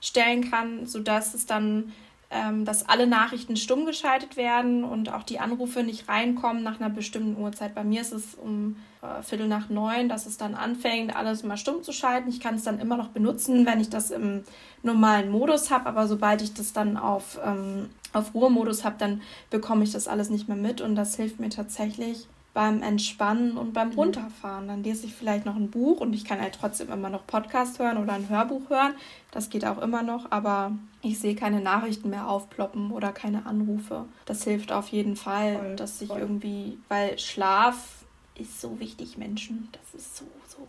[0.00, 1.92] stellen kann, sodass es dann
[2.30, 6.90] ähm, dass alle Nachrichten stumm geschaltet werden und auch die Anrufe nicht reinkommen nach einer
[6.90, 7.74] bestimmten Uhrzeit.
[7.74, 11.56] Bei mir ist es um äh, Viertel nach neun, dass es dann anfängt, alles mal
[11.56, 12.28] stumm zu schalten.
[12.28, 14.44] Ich kann es dann immer noch benutzen, wenn ich das im
[14.82, 19.84] normalen Modus habe, aber sobald ich das dann auf, ähm, auf Ruhemodus habe, dann bekomme
[19.84, 23.90] ich das alles nicht mehr mit und das hilft mir tatsächlich beim Entspannen und beim
[23.90, 23.94] mhm.
[23.94, 24.66] Runterfahren.
[24.66, 27.78] Dann lese ich vielleicht noch ein Buch und ich kann halt trotzdem immer noch Podcast
[27.78, 28.94] hören oder ein Hörbuch hören.
[29.30, 34.06] Das geht auch immer noch, aber ich sehe keine Nachrichten mehr aufploppen oder keine Anrufe.
[34.26, 36.18] Das hilft auf jeden Fall, voll, dass ich voll.
[36.18, 37.97] irgendwie, weil Schlaf
[38.38, 39.68] ist so wichtig, Menschen.
[39.72, 40.66] Das ist so, so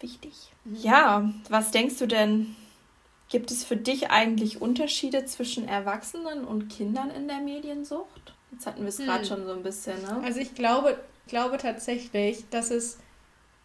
[0.00, 0.32] wichtig.
[0.64, 2.54] Ja, was denkst du denn?
[3.28, 8.34] Gibt es für dich eigentlich Unterschiede zwischen Erwachsenen und Kindern in der Mediensucht?
[8.52, 9.06] Jetzt hatten wir es hm.
[9.06, 10.20] gerade schon so ein bisschen, ne?
[10.24, 12.98] Also ich glaube, glaube tatsächlich, dass es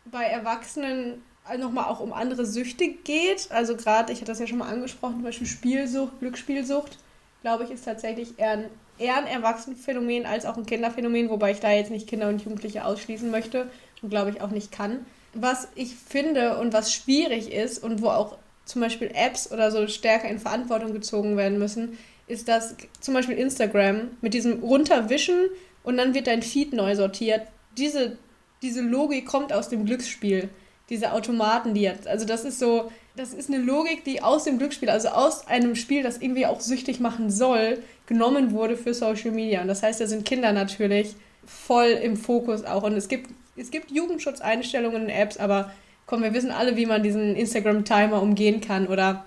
[0.06, 1.22] bei Erwachsenen
[1.58, 3.52] nochmal auch um andere Süchte geht.
[3.52, 6.98] Also gerade, ich hatte das ja schon mal angesprochen, zum Beispiel Spielsucht, Glücksspielsucht,
[7.42, 8.66] glaube ich, ist tatsächlich eher ein,
[9.02, 12.86] eher ein Erwachsenenphänomen als auch ein Kinderphänomen, wobei ich da jetzt nicht Kinder und Jugendliche
[12.86, 13.70] ausschließen möchte
[14.02, 15.06] und glaube ich auch nicht kann.
[15.34, 19.88] Was ich finde und was schwierig ist und wo auch zum Beispiel Apps oder so
[19.88, 25.50] stärker in Verantwortung gezogen werden müssen, ist, dass zum Beispiel Instagram mit diesem Runterwischen
[25.84, 27.42] und dann wird dein Feed neu sortiert.
[27.78, 28.18] Diese,
[28.62, 30.50] diese Logik kommt aus dem Glücksspiel.
[30.90, 32.08] Diese Automaten, die jetzt.
[32.08, 32.92] Also, das ist so.
[33.15, 36.62] Das ist eine Logik, die aus dem Glücksspiel, also aus einem Spiel, das irgendwie auch
[36.62, 39.62] süchtig machen soll, genommen wurde für Social Media.
[39.62, 42.84] Und das heißt, da sind Kinder natürlich voll im Fokus auch.
[42.84, 45.71] Und es gibt, es gibt Jugendschutzeinstellungen in Apps, aber
[46.06, 49.26] komm, wir wissen alle, wie man diesen Instagram-Timer umgehen kann oder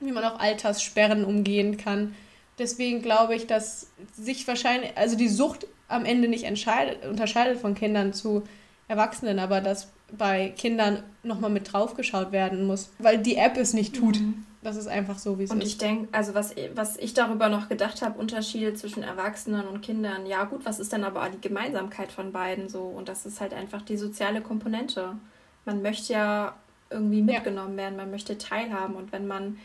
[0.00, 2.14] wie man auch Alterssperren umgehen kann.
[2.58, 8.12] Deswegen glaube ich, dass sich wahrscheinlich, also die Sucht am Ende nicht unterscheidet von Kindern
[8.12, 8.42] zu
[8.88, 13.96] Erwachsenen, aber dass bei Kindern nochmal mit draufgeschaut werden muss, weil die App es nicht
[13.96, 14.20] tut.
[14.20, 14.44] Mhm.
[14.62, 15.54] Das ist einfach so, wie es ist.
[15.54, 19.82] Und ich denke, also was, was ich darüber noch gedacht habe, Unterschiede zwischen Erwachsenen und
[19.82, 22.82] Kindern, ja gut, was ist dann aber die Gemeinsamkeit von beiden so?
[22.82, 25.12] Und das ist halt einfach die soziale Komponente.
[25.64, 26.56] Man möchte ja
[26.90, 27.84] irgendwie mitgenommen ja.
[27.84, 28.96] werden, man möchte teilhaben.
[28.96, 29.58] Und wenn man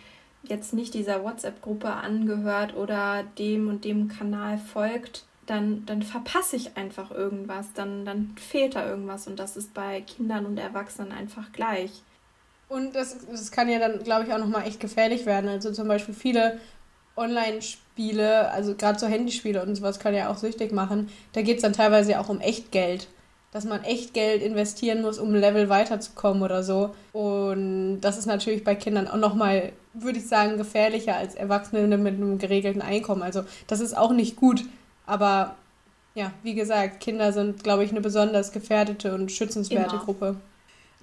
[0.43, 6.77] jetzt nicht dieser WhatsApp-Gruppe angehört oder dem und dem Kanal folgt, dann, dann verpasse ich
[6.77, 9.27] einfach irgendwas, dann, dann fehlt da irgendwas.
[9.27, 12.03] Und das ist bei Kindern und Erwachsenen einfach gleich.
[12.69, 15.49] Und das, das kann ja dann, glaube ich, auch nochmal echt gefährlich werden.
[15.49, 16.59] Also zum Beispiel viele
[17.15, 21.09] Online-Spiele, also gerade so Handyspiele und sowas, kann ja auch süchtig machen.
[21.33, 23.07] Da geht es dann teilweise ja auch um Echtgeld.
[23.51, 26.95] Dass man echt Geld investieren muss, um ein Level weiterzukommen oder so.
[27.11, 32.15] Und das ist natürlich bei Kindern auch nochmal, würde ich sagen, gefährlicher als Erwachsene mit
[32.15, 33.21] einem geregelten Einkommen.
[33.21, 34.63] Also das ist auch nicht gut.
[35.05, 35.55] Aber
[36.15, 40.05] ja, wie gesagt, Kinder sind, glaube ich, eine besonders gefährdete und schützenswerte Immer.
[40.05, 40.35] Gruppe.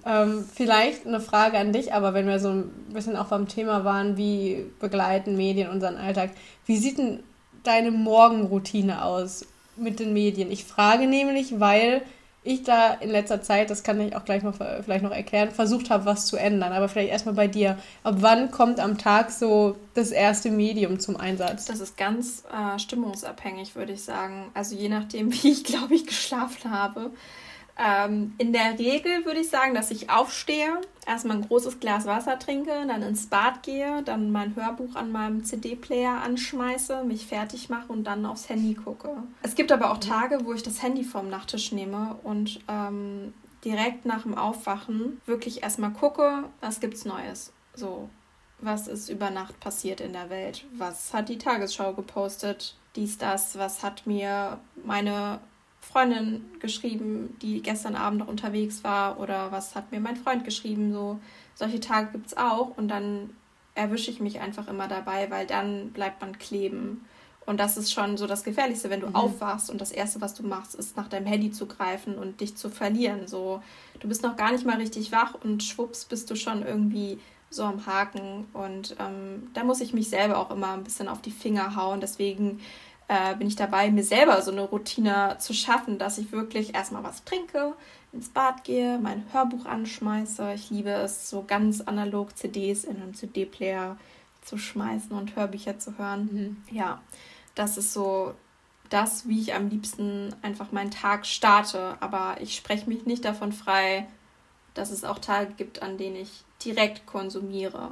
[0.05, 3.85] Ähm, vielleicht eine Frage an dich, aber wenn wir so ein bisschen auch beim Thema
[3.85, 6.31] waren, wie begleiten Medien unseren Alltag,
[6.65, 7.19] wie sieht denn
[7.63, 10.49] deine Morgenroutine aus mit den Medien?
[10.51, 12.01] Ich frage nämlich, weil
[12.43, 15.91] ich da in letzter Zeit, das kann ich auch gleich noch vielleicht noch erklären, versucht
[15.91, 16.73] habe, was zu ändern.
[16.73, 17.77] Aber vielleicht erstmal bei dir.
[18.03, 21.65] Ab wann kommt am Tag so das erste Medium zum Einsatz?
[21.65, 24.49] Das ist ganz äh, stimmungsabhängig, würde ich sagen.
[24.55, 27.11] Also je nachdem, wie ich, glaube ich, geschlafen habe.
[27.77, 32.37] Ähm, in der Regel würde ich sagen, dass ich aufstehe, erstmal ein großes Glas Wasser
[32.37, 37.91] trinke, dann ins Bad gehe, dann mein Hörbuch an meinem CD-Player anschmeiße, mich fertig mache
[37.91, 39.09] und dann aufs Handy gucke.
[39.41, 44.05] Es gibt aber auch Tage, wo ich das Handy vom Nachttisch nehme und ähm, direkt
[44.05, 47.53] nach dem Aufwachen wirklich erstmal gucke, was gibt's Neues.
[47.73, 48.09] So,
[48.59, 50.65] was ist über Nacht passiert in der Welt?
[50.73, 52.75] Was hat die Tagesschau gepostet?
[52.95, 55.39] Dies, das, was hat mir meine
[55.81, 60.93] Freundin geschrieben, die gestern Abend noch unterwegs war oder was hat mir mein Freund geschrieben.
[60.93, 61.19] So
[61.55, 63.31] solche Tage gibt es auch und dann
[63.75, 67.05] erwische ich mich einfach immer dabei, weil dann bleibt man kleben.
[67.45, 69.15] Und das ist schon so das Gefährlichste, wenn du mhm.
[69.15, 72.55] aufwachst und das Erste, was du machst, ist nach deinem Handy zu greifen und dich
[72.55, 73.27] zu verlieren.
[73.27, 73.61] So,
[73.99, 77.63] du bist noch gar nicht mal richtig wach und schwupps bist du schon irgendwie so
[77.63, 78.45] am Haken.
[78.53, 81.99] Und ähm, da muss ich mich selber auch immer ein bisschen auf die Finger hauen.
[81.99, 82.59] Deswegen
[83.11, 87.03] äh, bin ich dabei, mir selber so eine Routine zu schaffen, dass ich wirklich erstmal
[87.03, 87.73] was trinke,
[88.13, 90.53] ins Bad gehe, mein Hörbuch anschmeiße.
[90.53, 93.97] Ich liebe es, so ganz analog CDs in einen CD-Player
[94.43, 96.29] zu schmeißen und Hörbücher zu hören.
[96.31, 96.75] Mhm.
[96.77, 97.01] Ja,
[97.53, 98.33] das ist so
[98.89, 101.97] das, wie ich am liebsten einfach meinen Tag starte.
[101.99, 104.07] Aber ich spreche mich nicht davon frei,
[104.73, 107.91] dass es auch Tage gibt, an denen ich direkt konsumiere.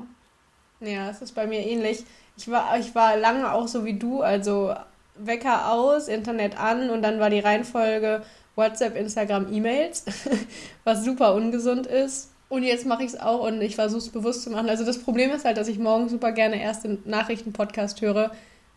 [0.80, 2.06] Ja, es ist bei mir ähnlich.
[2.38, 4.74] Ich war, ich war lange auch so wie du, also
[5.20, 8.24] Wecker aus, Internet an und dann war die Reihenfolge
[8.56, 10.06] WhatsApp, Instagram, E-Mails,
[10.84, 12.32] was super ungesund ist.
[12.50, 14.70] Und jetzt mache ich es auch und ich versuche es bewusst zu machen.
[14.70, 18.32] Also das Problem ist halt, dass ich morgen super gerne erst den Nachrichten-Podcast höre,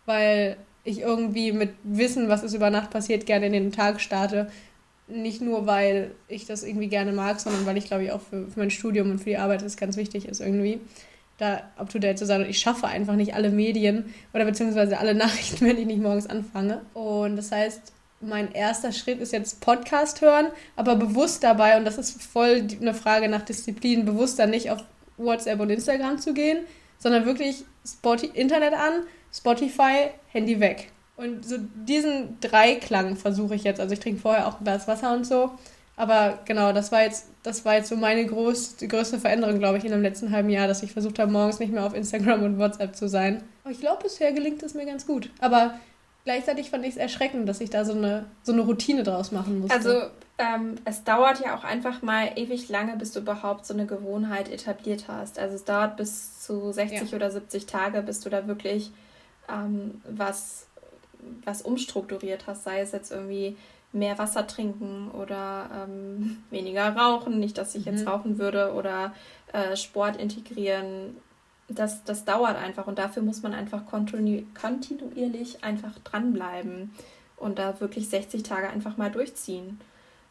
[0.05, 4.51] weil ich irgendwie mit Wissen, was ist über Nacht passiert, gerne in den Tag starte.
[5.09, 8.47] Nicht nur, weil ich das irgendwie gerne mag, sondern weil ich glaube ich auch für,
[8.49, 10.81] für mein Studium und für die Arbeit das ganz wichtig ist irgendwie
[11.43, 12.43] da up to date zu sein.
[12.43, 16.27] Und ich schaffe einfach nicht alle Medien oder beziehungsweise alle Nachrichten, wenn ich nicht morgens
[16.27, 16.81] anfange.
[16.95, 21.99] Und das heißt, mein erster Schritt ist jetzt Podcast hören, aber bewusst dabei, und das
[21.99, 24.79] ist voll eine Frage nach Disziplin, bewusst dann nicht auf
[25.17, 26.59] WhatsApp und Instagram zu gehen,
[26.99, 29.03] sondern wirklich Spotify, Internet an,
[29.33, 30.93] Spotify, Handy weg.
[31.17, 33.81] Und so diesen Dreiklang versuche ich jetzt.
[33.81, 35.51] Also ich trinke vorher auch ein Glas Wasser und so.
[36.03, 39.85] Aber genau, das war jetzt, das war jetzt so meine größte, größte Veränderung, glaube ich,
[39.85, 42.59] in dem letzten halben Jahr, dass ich versucht habe, morgens nicht mehr auf Instagram und
[42.59, 43.45] WhatsApp zu sein.
[43.63, 45.31] Aber ich glaube, bisher gelingt es mir ganz gut.
[45.39, 45.79] Aber
[46.25, 49.61] gleichzeitig fand ich es erschreckend, dass ich da so eine, so eine Routine draus machen
[49.61, 49.77] musste.
[49.77, 50.03] Also
[50.39, 54.51] ähm, es dauert ja auch einfach mal ewig lange, bis du überhaupt so eine Gewohnheit
[54.51, 55.39] etabliert hast.
[55.39, 57.17] Also es dauert bis zu 60 ja.
[57.17, 58.91] oder 70 Tage, bis du da wirklich
[59.49, 60.67] ähm, was,
[61.45, 63.57] was umstrukturiert hast, sei es jetzt irgendwie
[63.93, 67.39] mehr Wasser trinken oder ähm, weniger rauchen.
[67.39, 68.09] Nicht, dass ich jetzt mhm.
[68.09, 69.13] rauchen würde oder
[69.53, 71.17] äh, Sport integrieren.
[71.69, 76.91] Das, das dauert einfach und dafür muss man einfach kontinu kontinuierlich einfach dranbleiben
[77.37, 79.81] und da wirklich 60 Tage einfach mal durchziehen.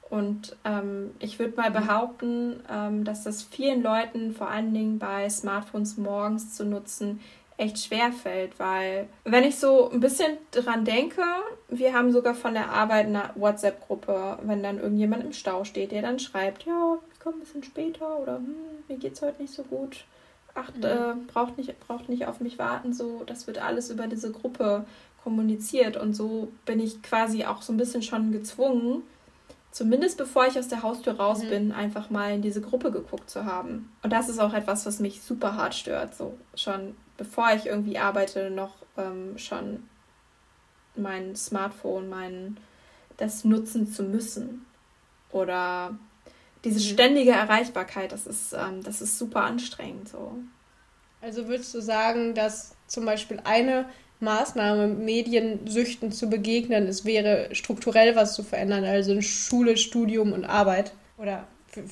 [0.10, 1.74] Und ähm, ich würde mal mhm.
[1.74, 7.22] behaupten, ähm, dass das vielen Leuten, vor allen Dingen bei Smartphones morgens zu nutzen,
[7.62, 11.22] echt schwer fällt, weil wenn ich so ein bisschen dran denke,
[11.70, 16.02] wir haben sogar von der Arbeit eine WhatsApp-Gruppe, wenn dann irgendjemand im Stau steht, der
[16.02, 18.56] dann schreibt, ja, ich komme ein bisschen später oder hm,
[18.88, 20.06] mir geht's heute nicht so gut.
[20.56, 20.84] Acht, mhm.
[20.84, 24.86] äh, braucht, nicht, braucht nicht auf mich warten, so, das wird alles über diese Gruppe
[25.24, 29.04] kommuniziert und so bin ich quasi auch so ein bisschen schon gezwungen,
[29.72, 31.50] zumindest bevor ich aus der Haustür raus mhm.
[31.50, 33.92] bin, einfach mal in diese Gruppe geguckt zu haben.
[34.02, 36.16] Und das ist auch etwas, was mich super hart stört.
[36.16, 39.84] So schon bevor ich irgendwie arbeite, noch ähm, schon
[40.96, 42.58] mein Smartphone, mein
[43.18, 44.66] das nutzen zu müssen.
[45.32, 45.96] Oder
[46.64, 46.94] diese mhm.
[46.94, 50.10] ständige Erreichbarkeit, das ist, ähm, das ist super anstrengend.
[50.10, 50.34] So.
[51.22, 53.86] Also würdest du sagen, dass zum Beispiel eine
[54.20, 60.46] Maßnahme, Mediensüchten zu begegnen, es wäre strukturell was zu verändern, also in Schule, Studium und
[60.46, 60.94] Arbeit?
[61.20, 61.48] Oder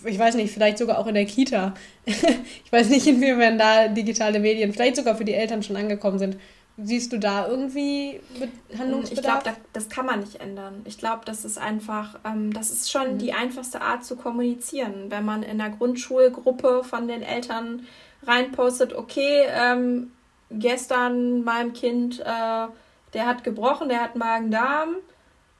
[0.06, 1.74] ich weiß nicht, vielleicht sogar auch in der Kita.
[2.06, 6.38] ich weiß nicht, inwiefern da digitale Medien vielleicht sogar für die Eltern schon angekommen sind.
[6.82, 8.22] Siehst du da irgendwie
[8.78, 9.12] Handlungsbedarf?
[9.12, 10.82] Ich glaube, da, das kann man nicht ändern.
[10.86, 13.18] Ich glaube, das ist einfach, ähm, das ist schon mhm.
[13.18, 15.06] die einfachste Art zu kommunizieren.
[15.10, 17.86] Wenn man in der Grundschulgruppe von den Eltern
[18.24, 20.12] reinpostet, okay, ähm,
[20.52, 22.24] gestern meinem Kind, äh,
[23.14, 24.96] der hat gebrochen, der hat Magen-Darm,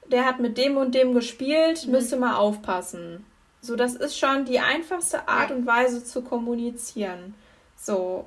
[0.10, 1.92] der hat mit dem und dem gespielt, mhm.
[1.92, 3.26] müsste mal aufpassen.
[3.62, 5.56] So, das ist schon die einfachste Art ja.
[5.56, 7.36] und Weise zu kommunizieren.
[7.76, 8.26] So,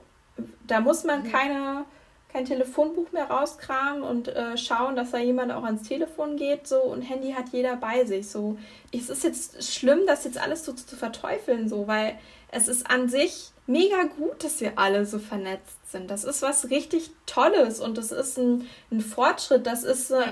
[0.67, 1.33] da muss man mhm.
[1.33, 1.85] keine
[2.33, 6.67] kein Telefonbuch mehr rauskramen und äh, schauen, dass da jemand auch ans Telefon geht.
[6.67, 8.31] So und Handy hat jeder bei sich.
[8.31, 8.59] So,
[8.91, 12.19] es ist jetzt schlimm, das jetzt alles so zu verteufeln, so, weil
[12.51, 16.11] es ist an sich mega gut, dass wir alle so vernetzt sind.
[16.11, 19.67] Das ist was richtig Tolles und das ist ein, ein Fortschritt.
[19.67, 20.25] Das ist äh,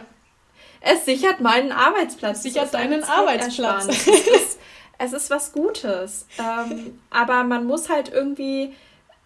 [0.81, 2.39] es sichert meinen Arbeitsplatz.
[2.39, 3.87] Es sichert deinen Arbeitsplatz.
[5.01, 6.27] Es, ist, was Gutes.
[6.39, 8.75] Ähm, aber man muss halt irgendwie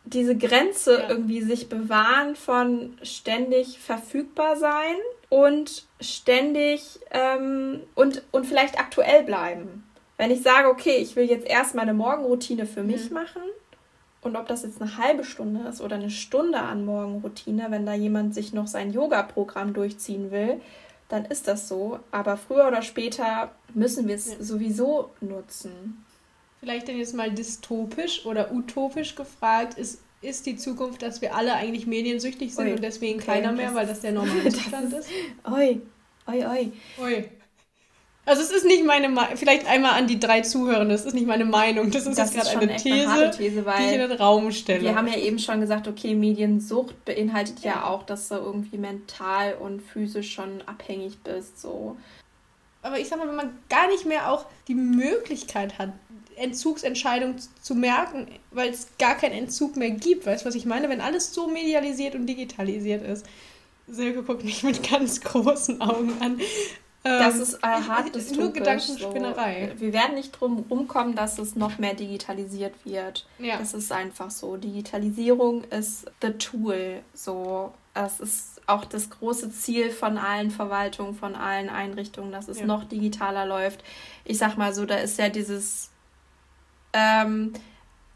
[0.05, 1.09] diese Grenze ja.
[1.09, 4.97] irgendwie sich bewahren von ständig verfügbar sein
[5.31, 9.85] und ständig ähm, und, und vielleicht aktuell bleiben.
[10.17, 13.15] Wenn ich sage, okay, ich will jetzt erst meine Morgenroutine für mich mhm.
[13.15, 13.43] machen
[14.21, 17.95] und ob das jetzt eine halbe Stunde ist oder eine Stunde an Morgenroutine, wenn da
[17.95, 20.61] jemand sich noch sein Yoga-Programm durchziehen will,
[21.09, 22.01] dann ist das so.
[22.11, 24.43] Aber früher oder später müssen wir es ja.
[24.43, 26.05] sowieso nutzen.
[26.61, 31.55] Vielleicht denn jetzt mal dystopisch oder utopisch gefragt, ist, ist die Zukunft, dass wir alle
[31.55, 32.73] eigentlich mediensüchtig sind oi.
[32.73, 35.09] und deswegen okay, keiner mehr, weil das der normale Zustand ist?
[35.45, 35.81] Oi,
[36.27, 36.73] oi, oi.
[37.01, 37.31] Oi.
[38.27, 41.27] Also es ist nicht meine Meinung, vielleicht einmal an die drei Zuhörenden, das ist nicht
[41.27, 44.13] meine Meinung, das ist das jetzt gerade eine These, eine These die ich in den
[44.13, 44.81] Raum stelle.
[44.81, 48.79] Wir haben ja eben schon gesagt, okay, Mediensucht beinhaltet ja, ja auch, dass du irgendwie
[48.79, 51.97] mental und physisch schon abhängig bist, so
[52.85, 55.95] aber ich sag mal, wenn man gar nicht mehr auch die Möglichkeit hat,
[56.37, 60.91] Entzugsentscheidungen zu merken, weil es gar keinen Entzug mehr gibt, weißt du, was ich meine?
[60.91, 63.25] Wenn alles so medialisiert und digitalisiert ist.
[63.87, 66.39] Silke guckt mich mit ganz großen Augen an.
[67.05, 68.39] Das ähm, ist äh, hart dystopisch.
[68.39, 69.73] Nur Gedankenspinnerei.
[69.75, 69.81] So.
[69.81, 73.27] Wir werden nicht drum rumkommen, dass es noch mehr digitalisiert wird.
[73.39, 73.59] Ja.
[73.59, 74.57] Das ist einfach so.
[74.57, 77.03] Digitalisierung ist the tool.
[77.13, 82.61] So, es ist auch das große Ziel von allen Verwaltungen, von allen Einrichtungen, dass es
[82.61, 82.67] ja.
[82.67, 83.85] noch digitaler läuft.
[84.25, 85.91] Ich sag mal so, da ist ja dieses.
[86.95, 87.53] Ähm,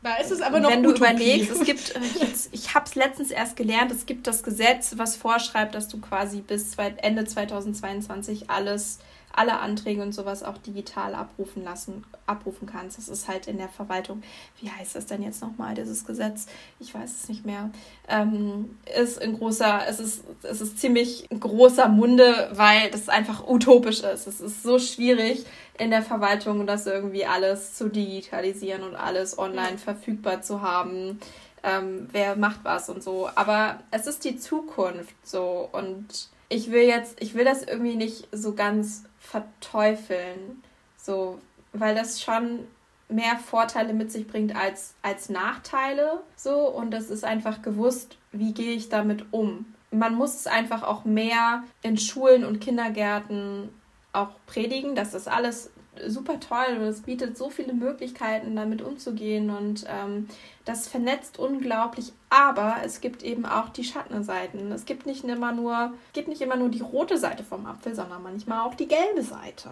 [0.02, 1.10] da ist es aber noch Wenn du Utopie.
[1.10, 4.94] überlegst, es gibt, äh, jetzt, ich habe es letztens erst gelernt, es gibt das Gesetz,
[4.96, 8.98] was vorschreibt, dass du quasi bis Ende 2022 alles
[9.38, 12.98] alle Anträge und sowas auch digital abrufen lassen, abrufen kannst.
[12.98, 14.22] Das ist halt in der Verwaltung,
[14.60, 16.46] wie heißt das denn jetzt nochmal, dieses Gesetz?
[16.80, 17.70] Ich weiß es nicht mehr.
[18.08, 24.00] Ähm, ist in großer, es ist, es ist ziemlich großer Munde, weil das einfach utopisch
[24.00, 24.26] ist.
[24.26, 25.46] Es ist so schwierig
[25.78, 29.76] in der Verwaltung, das irgendwie alles zu digitalisieren und alles online ja.
[29.76, 31.20] verfügbar zu haben.
[31.62, 33.28] Ähm, wer macht was und so.
[33.36, 38.28] Aber es ist die Zukunft so und ich will jetzt, ich will das irgendwie nicht
[38.32, 40.62] so ganz verteufeln.
[40.96, 41.38] So,
[41.72, 42.66] weil das schon
[43.08, 46.20] mehr Vorteile mit sich bringt als, als Nachteile.
[46.36, 49.74] So, und es ist einfach gewusst, wie gehe ich damit um.
[49.90, 53.70] Man muss es einfach auch mehr in Schulen und Kindergärten
[54.12, 55.70] auch predigen, dass das alles
[56.06, 60.28] super toll und es bietet so viele Möglichkeiten, damit umzugehen und ähm,
[60.64, 62.12] das vernetzt unglaublich.
[62.30, 64.70] Aber es gibt eben auch die Schattenseiten.
[64.72, 68.22] Es gibt nicht immer nur, gibt nicht immer nur die rote Seite vom Apfel, sondern
[68.22, 69.70] manchmal auch die gelbe Seite.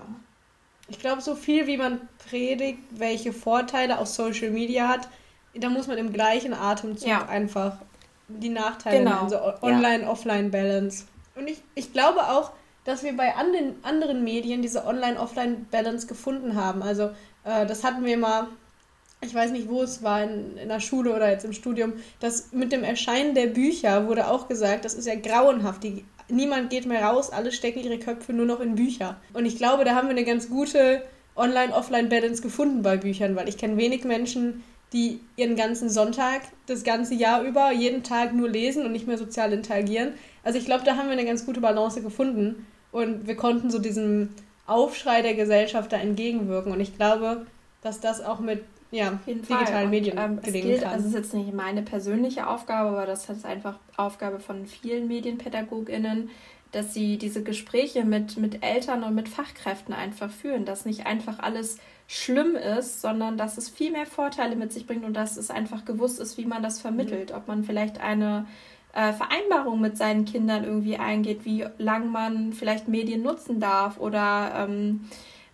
[0.89, 5.09] Ich glaube, so viel wie man predigt, welche Vorteile auch Social Media hat,
[5.55, 7.27] da muss man im gleichen Atemzug ja.
[7.27, 7.79] einfach
[8.29, 9.17] die Nachteile genau.
[9.17, 11.07] nennen, so Online-Offline-Balance.
[11.35, 12.53] Und ich, ich glaube auch,
[12.87, 16.83] dass wir bei anderen, anderen Medien diese Online-Offline-Balance gefunden haben.
[16.83, 17.11] Also
[17.45, 18.47] äh, das hatten wir mal,
[19.21, 22.53] ich weiß nicht, wo es war, in, in der Schule oder jetzt im Studium, dass
[22.53, 25.83] mit dem Erscheinen der Bücher wurde auch gesagt, das ist ja grauenhaft.
[25.83, 29.17] Die, niemand geht mehr raus, alle stecken ihre Köpfe nur noch in Bücher.
[29.35, 31.03] Und ich glaube, da haben wir eine ganz gute
[31.35, 37.15] Online-Offline-Balance gefunden bei Büchern, weil ich kenne wenig Menschen, die ihren ganzen Sonntag, das ganze
[37.15, 40.13] Jahr über, jeden Tag nur lesen und nicht mehr sozial interagieren.
[40.45, 42.67] Also ich glaube, da haben wir eine ganz gute Balance gefunden.
[42.97, 44.31] Und wir konnten so diesem
[44.67, 46.73] Aufschrei der Gesellschaft da entgegenwirken.
[46.73, 47.45] Und ich glaube,
[47.83, 50.93] dass das auch mit ja, digitalen Medien ähm, gelingen gilt, kann.
[50.95, 55.09] Also es ist jetzt nicht meine persönliche Aufgabe, aber das ist einfach Aufgabe von vielen
[55.09, 56.31] MedienpädagogInnen,
[56.73, 61.39] dass sie diese Gespräche mit, mit Eltern und mit Fachkräften einfach führen, dass nicht einfach
[61.41, 61.77] alles
[62.09, 65.85] schlimm ist, sondern dass es viel mehr Vorteile mit sich bringt und dass es einfach
[65.85, 67.29] gewusst ist, wie man das vermittelt.
[67.29, 67.37] Mhm.
[67.37, 68.47] Ob man vielleicht eine
[68.97, 74.53] äh, Vereinbarung mit seinen Kindern irgendwie eingeht, wie lang man vielleicht Medien nutzen darf oder
[74.57, 75.03] ähm,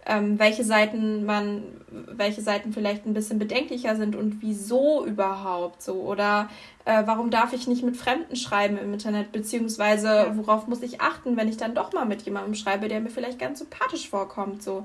[0.07, 5.95] ähm, welche Seiten man, welche Seiten vielleicht ein bisschen bedenklicher sind und wieso überhaupt so
[6.03, 6.49] oder
[6.84, 11.36] äh, warum darf ich nicht mit Fremden schreiben im Internet beziehungsweise worauf muss ich achten,
[11.36, 14.84] wenn ich dann doch mal mit jemandem schreibe, der mir vielleicht ganz sympathisch vorkommt so.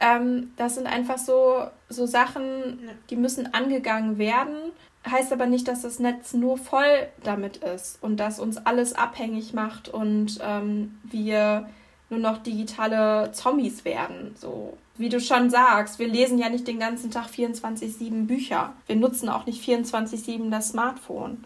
[0.00, 2.80] Ähm, das sind einfach so, so Sachen,
[3.10, 4.72] die müssen angegangen werden
[5.08, 9.52] heißt aber nicht, dass das Netz nur voll damit ist und dass uns alles abhängig
[9.52, 11.68] macht und ähm, wir
[12.10, 14.34] nur noch digitale Zombies werden.
[14.38, 18.74] So wie du schon sagst, wir lesen ja nicht den ganzen Tag 24/7 Bücher.
[18.86, 21.44] Wir nutzen auch nicht 24/7 das Smartphone.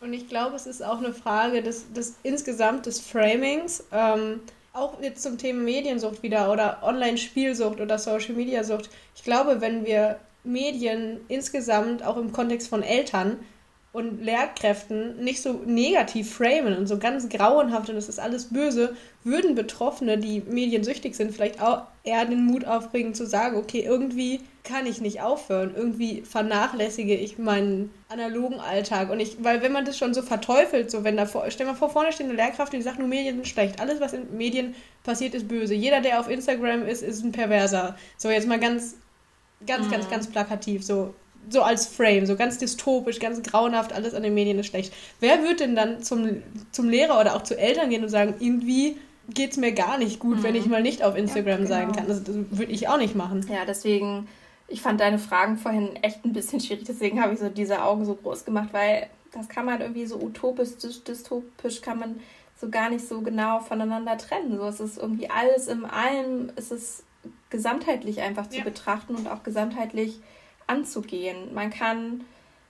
[0.00, 3.84] Und ich glaube, es ist auch eine Frage des, des insgesamt des Framings.
[3.90, 4.40] Ähm,
[4.74, 8.90] auch jetzt zum Thema Mediensucht wieder oder Online-Spielsucht oder Social-Media-Sucht.
[9.16, 13.38] Ich glaube, wenn wir Medien insgesamt auch im Kontext von Eltern
[13.94, 18.96] und Lehrkräften nicht so negativ framen und so ganz grauenhaft und das ist alles böse,
[19.22, 24.40] würden Betroffene, die mediensüchtig sind, vielleicht auch eher den Mut aufbringen zu sagen, okay, irgendwie
[24.64, 29.10] kann ich nicht aufhören, irgendwie vernachlässige ich meinen analogen Alltag.
[29.10, 31.74] Und ich, weil wenn man das schon so verteufelt, so wenn da vor, stell mal
[31.74, 34.74] vor, vorne steht eine Lehrkraft, die sagt, nur Medien sind schlecht, alles was in Medien
[35.04, 37.96] passiert ist böse, jeder, der auf Instagram ist, ist ein Perverser.
[38.16, 38.96] So jetzt mal ganz
[39.66, 39.90] Ganz, mhm.
[39.90, 41.14] ganz, ganz plakativ, so,
[41.48, 44.92] so als Frame, so ganz dystopisch, ganz grauenhaft, alles an den Medien ist schlecht.
[45.20, 48.96] Wer wird denn dann zum, zum Lehrer oder auch zu Eltern gehen und sagen, irgendwie
[49.28, 50.42] geht es mir gar nicht gut, mhm.
[50.42, 51.68] wenn ich mal nicht auf Instagram ja, genau.
[51.68, 52.08] sein kann?
[52.08, 53.46] Das, das würde ich auch nicht machen.
[53.50, 54.28] Ja, deswegen,
[54.68, 58.04] ich fand deine Fragen vorhin echt ein bisschen schwierig, deswegen habe ich so diese Augen
[58.04, 62.20] so groß gemacht, weil das kann man irgendwie so utopisch, dystopisch kann man
[62.60, 64.56] so gar nicht so genau voneinander trennen.
[64.56, 67.02] So, es ist irgendwie alles im Allem, es ist
[67.50, 68.64] gesamtheitlich einfach zu ja.
[68.64, 70.20] betrachten und auch gesamtheitlich
[70.66, 71.54] anzugehen.
[71.54, 72.24] Man kann,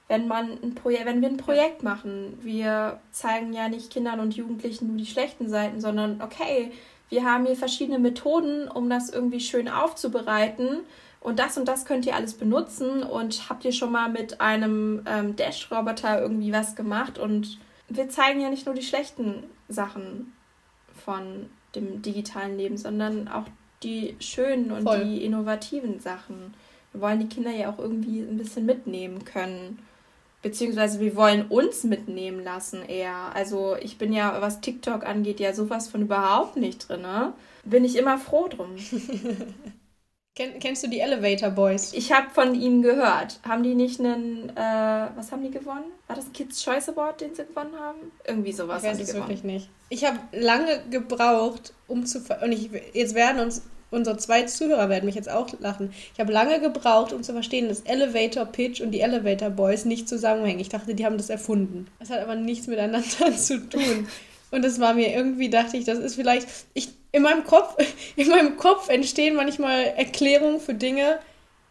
[0.08, 4.36] wenn man ein Projekt, wenn wir ein Projekt machen, wir zeigen ja nicht Kindern und
[4.36, 6.72] Jugendlichen nur die schlechten Seiten, sondern okay,
[7.08, 10.80] wir haben hier verschiedene Methoden, um das irgendwie schön aufzubereiten.
[11.20, 13.02] Und das und das könnt ihr alles benutzen.
[13.02, 17.18] Und habt ihr schon mal mit einem ähm, Dash-Roboter irgendwie was gemacht?
[17.18, 20.32] Und wir zeigen ja nicht nur die schlechten Sachen
[21.04, 23.44] von dem digitalen Leben, sondern auch
[23.84, 25.04] die schönen und Voll.
[25.04, 26.54] die innovativen Sachen.
[26.92, 29.78] Wir wollen die Kinder ja auch irgendwie ein bisschen mitnehmen können.
[30.42, 33.34] Beziehungsweise wir wollen uns mitnehmen lassen eher.
[33.34, 37.02] Also ich bin ja, was TikTok angeht, ja sowas von überhaupt nicht drin.
[37.02, 37.32] Ne?
[37.64, 38.76] Bin ich immer froh drum.
[40.36, 41.92] Kenn, kennst du die Elevator Boys?
[41.92, 43.38] Ich habe von ihnen gehört.
[43.46, 45.84] Haben die nicht einen, äh, was haben die gewonnen?
[46.08, 47.98] War das ein Kids Choice Award, den sie gewonnen haben?
[48.26, 48.82] Irgendwie sowas.
[48.82, 49.68] Ich weiß es wirklich nicht.
[49.90, 53.62] Ich habe lange gebraucht, um zu, und ich, jetzt werden uns
[53.94, 55.92] unsere zwei Zuhörer werden mich jetzt auch lachen.
[56.12, 60.08] Ich habe lange gebraucht, um zu verstehen, dass Elevator Pitch und die Elevator Boys nicht
[60.08, 60.60] zusammenhängen.
[60.60, 61.86] Ich dachte, die haben das erfunden.
[61.98, 64.08] Das hat aber nichts miteinander zu tun.
[64.50, 67.76] Und das war mir irgendwie, dachte ich, das ist vielleicht, ich, in meinem Kopf,
[68.16, 71.18] in meinem Kopf entstehen manchmal Erklärungen für Dinge,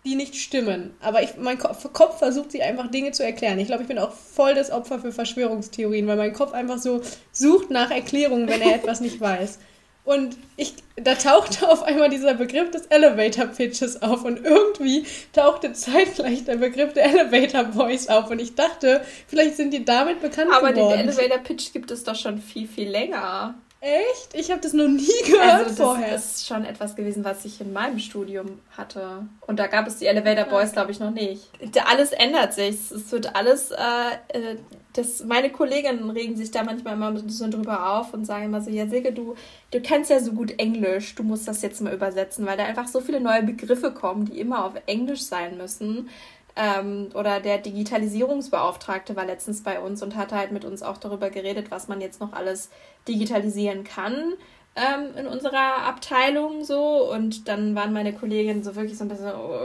[0.05, 0.93] die nicht stimmen.
[0.99, 3.59] Aber ich, mein Kopf, Kopf versucht sich einfach Dinge zu erklären.
[3.59, 7.01] Ich glaube, ich bin auch voll das Opfer für Verschwörungstheorien, weil mein Kopf einfach so
[7.31, 9.59] sucht nach Erklärungen, wenn er etwas nicht weiß.
[10.05, 15.71] Und ich, da tauchte auf einmal dieser Begriff des Elevator Pitches auf und irgendwie tauchte
[15.71, 20.51] zeitgleich der Begriff der Elevator Boys auf und ich dachte, vielleicht sind die damit bekannt
[20.51, 20.93] Aber geworden.
[20.93, 23.55] Aber den Elevator Pitch gibt es doch schon viel, viel länger.
[23.85, 24.33] Echt?
[24.33, 26.11] Ich habe das noch nie gehört also das vorher.
[26.11, 29.27] Das ist schon etwas gewesen, was ich in meinem Studium hatte.
[29.45, 31.49] Und da gab es die Elevator Boys, glaube ich, noch nicht.
[31.85, 32.91] Alles ändert sich.
[32.91, 33.71] Es wird alles.
[33.71, 34.55] Äh, äh,
[34.93, 38.61] das, meine Kolleginnen regen sich da manchmal immer ein bisschen drüber auf und sagen immer
[38.61, 39.35] so: Ja, Silke, du,
[39.71, 42.87] du kennst ja so gut Englisch, du musst das jetzt mal übersetzen, weil da einfach
[42.87, 46.09] so viele neue Begriffe kommen, die immer auf Englisch sein müssen.
[46.55, 51.29] Ähm, oder der Digitalisierungsbeauftragte war letztens bei uns und hat halt mit uns auch darüber
[51.29, 52.69] geredet, was man jetzt noch alles
[53.07, 54.33] digitalisieren kann
[54.75, 57.11] ähm, in unserer Abteilung so.
[57.11, 59.59] Und dann waren meine Kolleginnen so wirklich so ein bisschen, oh,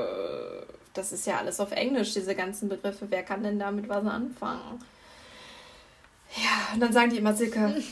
[0.95, 4.83] das ist ja alles auf Englisch, diese ganzen Begriffe, wer kann denn damit was anfangen?
[6.37, 7.83] Ja, und dann sagen die immer, Silke,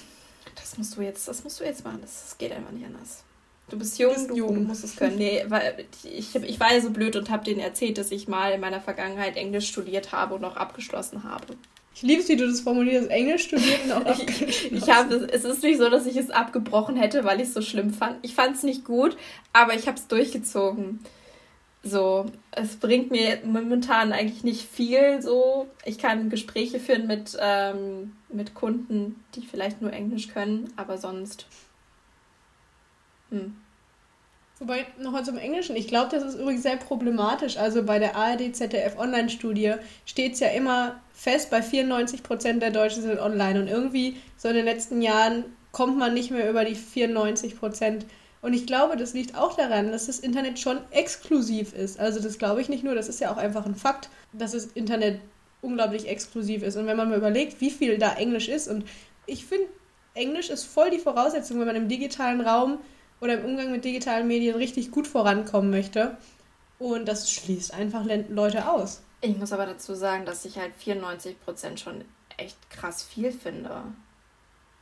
[0.54, 3.24] das musst du jetzt, das musst du jetzt machen, das, das geht einfach nicht anders.
[3.68, 4.54] Du bist jung, bist du, jung.
[4.54, 5.18] du, musst es können.
[5.18, 8.52] Nee, weil ich, ich war ja so blöd und habe denen erzählt, dass ich mal
[8.52, 11.56] in meiner Vergangenheit Englisch studiert habe und auch abgeschlossen habe.
[11.96, 13.10] Ich liebe es, wie du das formulierst.
[13.10, 16.94] Englisch studiert und auch ich, ich habe Es ist nicht so, dass ich es abgebrochen
[16.94, 18.18] hätte, weil ich es so schlimm fand.
[18.22, 19.16] Ich fand es nicht gut,
[19.52, 21.00] aber ich habe es durchgezogen.
[21.82, 25.22] So, es bringt mir momentan eigentlich nicht viel.
[25.22, 30.98] So, ich kann Gespräche führen mit, ähm, mit Kunden, die vielleicht nur Englisch können, aber
[30.98, 31.46] sonst.
[33.30, 33.56] Hm.
[34.58, 35.76] Wobei, nochmal zum Englischen.
[35.76, 37.58] Ich glaube, das ist übrigens sehr problematisch.
[37.58, 39.74] Also bei der ARD-ZDF-Online-Studie
[40.06, 43.60] steht es ja immer fest, bei 94 Prozent der Deutschen sind online.
[43.60, 48.06] Und irgendwie so in den letzten Jahren kommt man nicht mehr über die 94 Prozent.
[48.40, 52.00] Und ich glaube, das liegt auch daran, dass das Internet schon exklusiv ist.
[52.00, 54.66] Also das glaube ich nicht nur, das ist ja auch einfach ein Fakt, dass das
[54.66, 55.20] Internet
[55.60, 56.76] unglaublich exklusiv ist.
[56.76, 58.84] Und wenn man mal überlegt, wie viel da Englisch ist, und
[59.26, 59.66] ich finde,
[60.14, 62.78] Englisch ist voll die Voraussetzung, wenn man im digitalen Raum
[63.20, 66.16] oder im Umgang mit digitalen Medien richtig gut vorankommen möchte.
[66.78, 69.02] Und das schließt einfach Leute aus.
[69.22, 72.04] Ich muss aber dazu sagen, dass ich halt 94% schon
[72.36, 73.82] echt krass viel finde.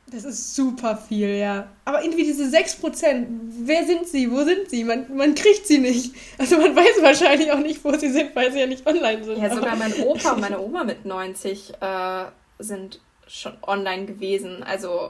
[0.07, 1.67] Das ist super viel, ja.
[1.83, 3.25] Aber irgendwie diese 6%,
[3.63, 4.31] wer sind sie?
[4.31, 4.83] Wo sind sie?
[4.83, 6.13] Man, man kriegt sie nicht.
[6.37, 9.41] Also man weiß wahrscheinlich auch nicht, wo sie sind, weil sie ja nicht online sind.
[9.41, 12.25] Ja, sogar mein Opa und meine Oma mit 90 äh,
[12.59, 14.61] sind schon online gewesen.
[14.61, 15.09] Also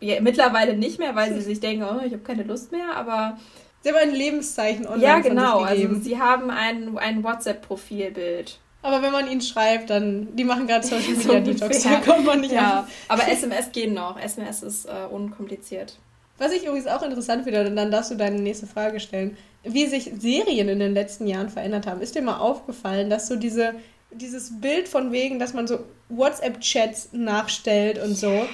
[0.00, 3.38] ja, mittlerweile nicht mehr, weil sie sich denken, oh, ich habe keine Lust mehr, aber.
[3.82, 5.04] Sie haben ein Lebenszeichen online.
[5.04, 5.60] Ja, genau.
[5.60, 8.58] Also sie haben ein, ein WhatsApp-Profilbild.
[8.82, 12.40] Aber wenn man ihnen schreibt, dann, die machen gerade Social Media Detox, da kommt man
[12.40, 12.86] nicht ja, an.
[13.08, 14.18] Aber SMS gehen noch.
[14.20, 15.98] SMS ist äh, unkompliziert.
[16.38, 19.86] Was ich übrigens auch interessant finde, und dann darfst du deine nächste Frage stellen, wie
[19.86, 22.00] sich Serien in den letzten Jahren verändert haben.
[22.00, 23.74] Ist dir mal aufgefallen, dass so diese,
[24.12, 28.46] dieses Bild von wegen, dass man so WhatsApp-Chats nachstellt und so,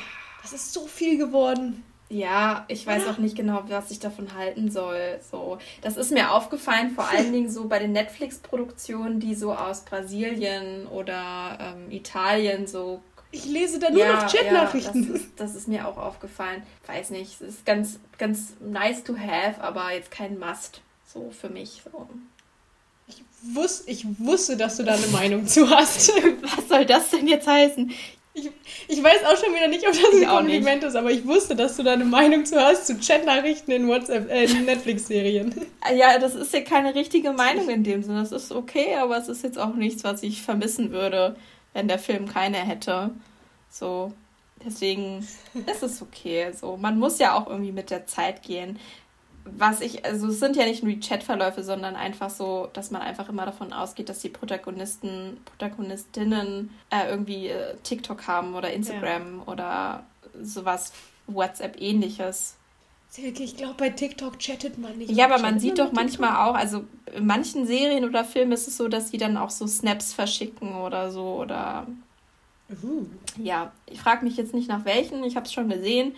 [0.43, 1.85] das ist so viel geworden.
[2.13, 5.19] Ja, ich weiß auch nicht genau, was ich davon halten soll.
[5.31, 9.81] So, das ist mir aufgefallen, vor allen Dingen so bei den Netflix-Produktionen, die so aus
[9.87, 13.01] Brasilien oder ähm, Italien so.
[13.31, 15.05] Ich lese da nur ja, noch Chatnachrichten.
[15.05, 16.63] Ja, das, ist, das ist mir auch aufgefallen.
[16.87, 20.83] Weiß nicht, es ist ganz, ganz nice to have, aber jetzt kein Must.
[21.07, 21.81] So für mich.
[21.91, 22.09] So.
[23.07, 23.23] Ich,
[23.55, 26.09] wus ich wusste, dass du da eine Meinung zu hast.
[26.43, 27.91] was soll das denn jetzt heißen?
[28.35, 28.51] Ich,
[28.89, 31.77] ich weiß auch schon wieder nicht, ob das ein Kompliment ist, aber ich wusste, dass
[31.77, 35.55] du da eine Meinung zu hast zu Chatnachrichten in WhatsApp, äh, in Netflix-Serien.
[35.95, 38.21] Ja, das ist ja keine richtige Meinung in dem Sinne.
[38.21, 41.37] Das ist okay, aber es ist jetzt auch nichts, was ich vermissen würde,
[41.75, 43.11] wenn der Film keine hätte.
[43.69, 44.13] So,
[44.65, 45.27] deswegen
[45.67, 46.53] ist es okay.
[46.53, 48.79] So, man muss ja auch irgendwie mit der Zeit gehen
[49.45, 53.03] was ich, also es sind ja nicht nur die Chatverläufe, sondern einfach so, dass man
[53.03, 59.39] einfach immer davon ausgeht, dass die Protagonisten, Protagonistinnen äh, irgendwie äh, TikTok haben oder Instagram
[59.39, 59.53] ja.
[59.53, 60.07] oder
[60.41, 60.93] sowas
[61.27, 62.57] WhatsApp-ähnliches.
[63.15, 65.11] Ich glaube, bei TikTok chattet man nicht.
[65.11, 66.85] Ja, aber man sieht doch manchmal auch, also
[67.15, 70.77] in manchen Serien oder Filmen ist es so, dass sie dann auch so Snaps verschicken
[70.77, 71.87] oder so oder.
[72.83, 73.05] Uh.
[73.37, 76.15] Ja, ich frage mich jetzt nicht nach welchen, ich habe es schon gesehen.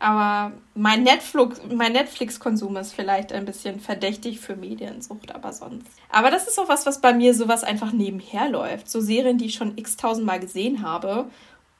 [0.00, 5.86] Aber mein Netflix, mein Netflix-Konsum ist vielleicht ein bisschen verdächtig für Mediensucht, aber sonst.
[6.08, 8.88] Aber das ist auch was, was bei mir sowas einfach nebenher läuft.
[8.88, 11.26] So Serien, die ich schon x-tausendmal gesehen habe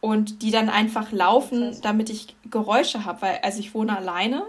[0.01, 4.45] und die dann einfach laufen, damit ich Geräusche habe, weil also ich wohne alleine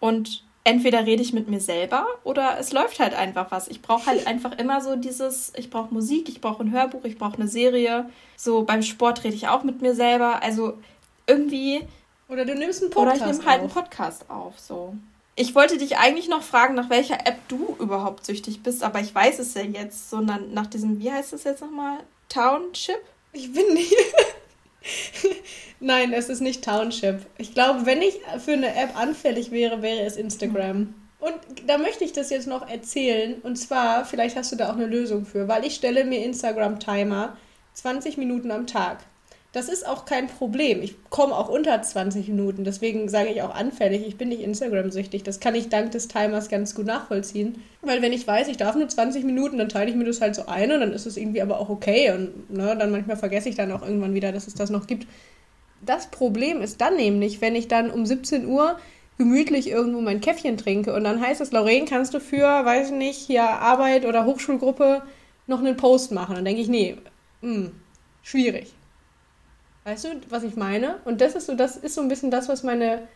[0.00, 3.68] und entweder rede ich mit mir selber oder es läuft halt einfach was.
[3.68, 7.18] Ich brauche halt einfach immer so dieses, ich brauche Musik, ich brauche ein Hörbuch, ich
[7.18, 8.08] brauche eine Serie.
[8.36, 10.42] So beim Sport rede ich auch mit mir selber.
[10.42, 10.78] Also
[11.26, 11.82] irgendwie
[12.28, 14.94] oder du nimmst einen Podcast Oder ich nehme halt einen Podcast auf, so.
[15.36, 19.14] Ich wollte dich eigentlich noch fragen, nach welcher App du überhaupt süchtig bist, aber ich
[19.14, 21.98] weiß es ja jetzt, sondern nach diesem, wie heißt es jetzt nochmal?
[22.28, 23.00] Township?
[23.32, 23.94] Ich bin nicht.
[25.80, 27.26] Nein, es ist nicht Township.
[27.36, 30.94] Ich glaube, wenn ich für eine App anfällig wäre, wäre es Instagram.
[31.18, 31.34] Und
[31.66, 33.40] da möchte ich das jetzt noch erzählen.
[33.42, 37.36] Und zwar, vielleicht hast du da auch eine Lösung für, weil ich stelle mir Instagram-Timer
[37.72, 38.98] 20 Minuten am Tag.
[39.54, 40.82] Das ist auch kein Problem.
[40.82, 42.64] Ich komme auch unter 20 Minuten.
[42.64, 45.22] Deswegen sage ich auch anfällig, ich bin nicht Instagram-süchtig.
[45.22, 47.62] Das kann ich dank des Timers ganz gut nachvollziehen.
[47.80, 50.34] Weil wenn ich weiß, ich darf nur 20 Minuten, dann teile ich mir das halt
[50.34, 52.10] so ein und dann ist es irgendwie aber auch okay.
[52.10, 55.06] Und ne, dann manchmal vergesse ich dann auch irgendwann wieder, dass es das noch gibt.
[55.86, 58.76] Das Problem ist dann nämlich, wenn ich dann um 17 Uhr
[59.18, 62.94] gemütlich irgendwo mein Käffchen trinke und dann heißt es, Lorraine, kannst du für, weiß ich
[62.96, 65.02] nicht, hier Arbeit oder Hochschulgruppe
[65.46, 66.34] noch einen Post machen?
[66.34, 66.96] Dann denke ich, nee,
[67.40, 67.72] mh, hm,
[68.24, 68.74] schwierig.
[69.84, 70.98] Weißt du, was ich meine?
[71.04, 73.06] Und das ist so, das ist so ein bisschen das, was meine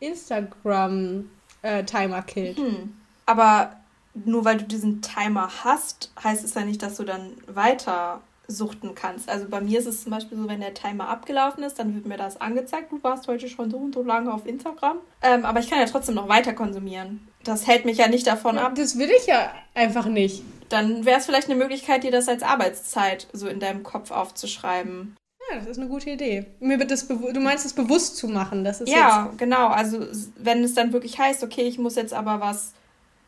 [0.00, 2.58] Instagram-Timer äh, killt.
[2.58, 2.94] Hm.
[3.26, 3.76] Aber
[4.14, 8.94] nur weil du diesen Timer hast, heißt es ja nicht, dass du dann weiter suchten
[8.94, 9.28] kannst.
[9.28, 12.06] Also bei mir ist es zum Beispiel so, wenn der Timer abgelaufen ist, dann wird
[12.06, 14.98] mir das angezeigt, du warst heute schon so und so lange auf Instagram.
[15.22, 17.26] Ähm, aber ich kann ja trotzdem noch weiter konsumieren.
[17.42, 18.74] Das hält mich ja nicht davon ab.
[18.74, 20.42] Das will ich ja einfach nicht.
[20.68, 25.16] Dann wäre es vielleicht eine Möglichkeit, dir das als Arbeitszeit so in deinem Kopf aufzuschreiben.
[25.50, 26.46] Ja, das ist eine gute Idee.
[26.60, 29.68] Mir wird das du meinst es bewusst zu machen, das ist Ja, genau.
[29.68, 32.72] Also wenn es dann wirklich heißt, okay, ich muss jetzt aber was,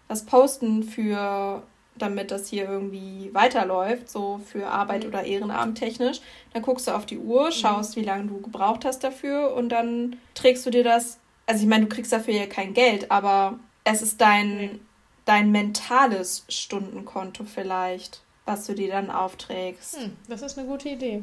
[0.09, 1.63] was posten für,
[1.97, 5.09] damit das hier irgendwie weiterläuft, so für Arbeit mhm.
[5.09, 6.21] oder Ehrenamt technisch,
[6.53, 7.53] dann guckst du auf die Uhr, mhm.
[7.53, 8.01] schaust, mhm.
[8.01, 11.19] wie lange du gebraucht hast dafür und dann trägst du dir das.
[11.47, 14.81] Also ich meine, du kriegst dafür ja kein Geld, aber es ist dein, mhm.
[15.27, 19.99] dein mentales Stundenkonto vielleicht, was du dir dann aufträgst.
[19.99, 21.23] Hm, das ist eine gute Idee.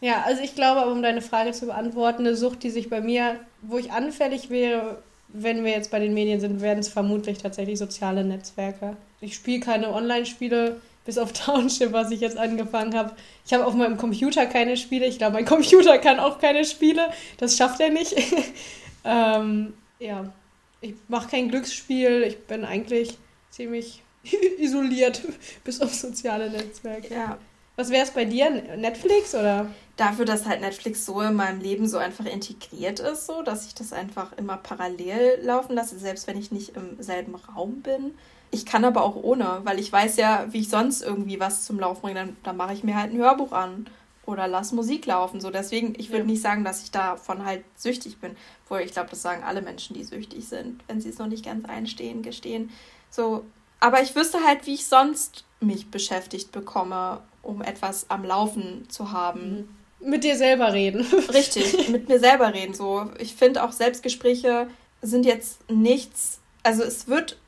[0.00, 3.38] Ja, also ich glaube, um deine Frage zu beantworten, eine Sucht, die sich bei mir,
[3.60, 7.78] wo ich anfällig wäre, wenn wir jetzt bei den Medien sind, werden es vermutlich tatsächlich
[7.78, 8.96] soziale Netzwerke.
[9.20, 13.12] Ich spiele keine Online-Spiele, bis auf Township, was ich jetzt angefangen habe.
[13.44, 15.06] Ich habe auf meinem Computer keine Spiele.
[15.06, 17.10] Ich glaube, mein Computer kann auch keine Spiele.
[17.38, 18.14] Das schafft er nicht.
[19.04, 20.32] ähm, ja,
[20.80, 22.22] ich mache kein Glücksspiel.
[22.22, 23.18] Ich bin eigentlich
[23.50, 24.02] ziemlich
[24.58, 25.20] isoliert,
[25.62, 27.12] bis auf soziale Netzwerke.
[27.12, 27.38] Ja.
[27.76, 28.50] Was wäre es bei dir?
[28.76, 29.66] Netflix oder?
[30.00, 33.74] Dafür, dass halt Netflix so in meinem Leben so einfach integriert ist, so dass ich
[33.74, 38.14] das einfach immer parallel laufen lasse, selbst wenn ich nicht im selben Raum bin.
[38.50, 41.78] Ich kann aber auch ohne, weil ich weiß ja, wie ich sonst irgendwie was zum
[41.78, 42.14] Laufen bringe.
[42.14, 43.90] Dann, dann mache ich mir halt ein Hörbuch an
[44.24, 45.38] oder lass Musik laufen.
[45.38, 46.30] So deswegen, ich würde ja.
[46.30, 48.38] nicht sagen, dass ich davon halt süchtig bin.
[48.64, 51.44] Obwohl ich glaube, das sagen alle Menschen, die süchtig sind, wenn sie es noch nicht
[51.44, 52.70] ganz einstehen, gestehen.
[53.10, 53.44] So,
[53.80, 59.12] aber ich wüsste halt, wie ich sonst mich beschäftigt bekomme um etwas am Laufen zu
[59.12, 59.76] haben.
[60.02, 61.00] Mit dir selber reden.
[61.32, 62.74] Richtig, mit mir selber reden.
[62.74, 64.68] So, ich finde auch Selbstgespräche
[65.02, 66.40] sind jetzt nichts.
[66.62, 67.38] Also es wird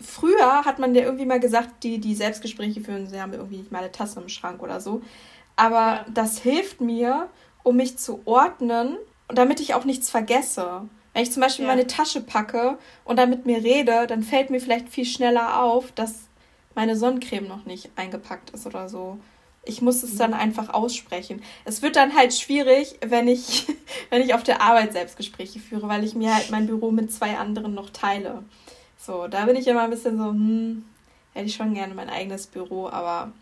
[0.00, 3.72] früher hat man ja irgendwie mal gesagt, die die Selbstgespräche führen, sie haben irgendwie nicht
[3.72, 5.02] mal eine Tasse im Schrank oder so.
[5.56, 6.06] Aber ja.
[6.12, 7.28] das hilft mir,
[7.62, 8.96] um mich zu ordnen
[9.28, 10.82] und damit ich auch nichts vergesse.
[11.12, 11.70] Wenn ich zum Beispiel ja.
[11.70, 15.90] meine Tasche packe und dann mit mir rede, dann fällt mir vielleicht viel schneller auf,
[15.92, 16.28] dass
[16.74, 19.18] meine Sonnencreme noch nicht eingepackt ist oder so.
[19.68, 21.42] Ich muss es dann einfach aussprechen.
[21.66, 23.66] Es wird dann halt schwierig, wenn ich,
[24.10, 27.36] wenn ich auf der Arbeit Selbstgespräche führe, weil ich mir halt mein Büro mit zwei
[27.36, 28.44] anderen noch teile.
[28.96, 30.84] So, da bin ich immer ein bisschen so, hm,
[31.34, 33.32] hätte ich schon gerne mein eigenes Büro, aber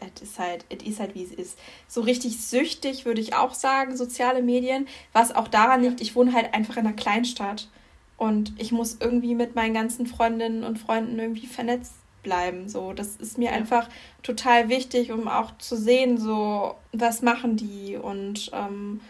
[0.00, 1.58] es ist halt, es ist halt wie es ist.
[1.86, 6.32] So richtig süchtig würde ich auch sagen, soziale Medien, was auch daran liegt, ich wohne
[6.32, 7.68] halt einfach in einer Kleinstadt
[8.16, 11.94] und ich muss irgendwie mit meinen ganzen Freundinnen und Freunden irgendwie vernetzt
[12.26, 12.68] bleiben.
[12.68, 13.88] So, das ist mir einfach
[14.22, 19.00] total wichtig, um auch zu sehen, so was machen die und ähm,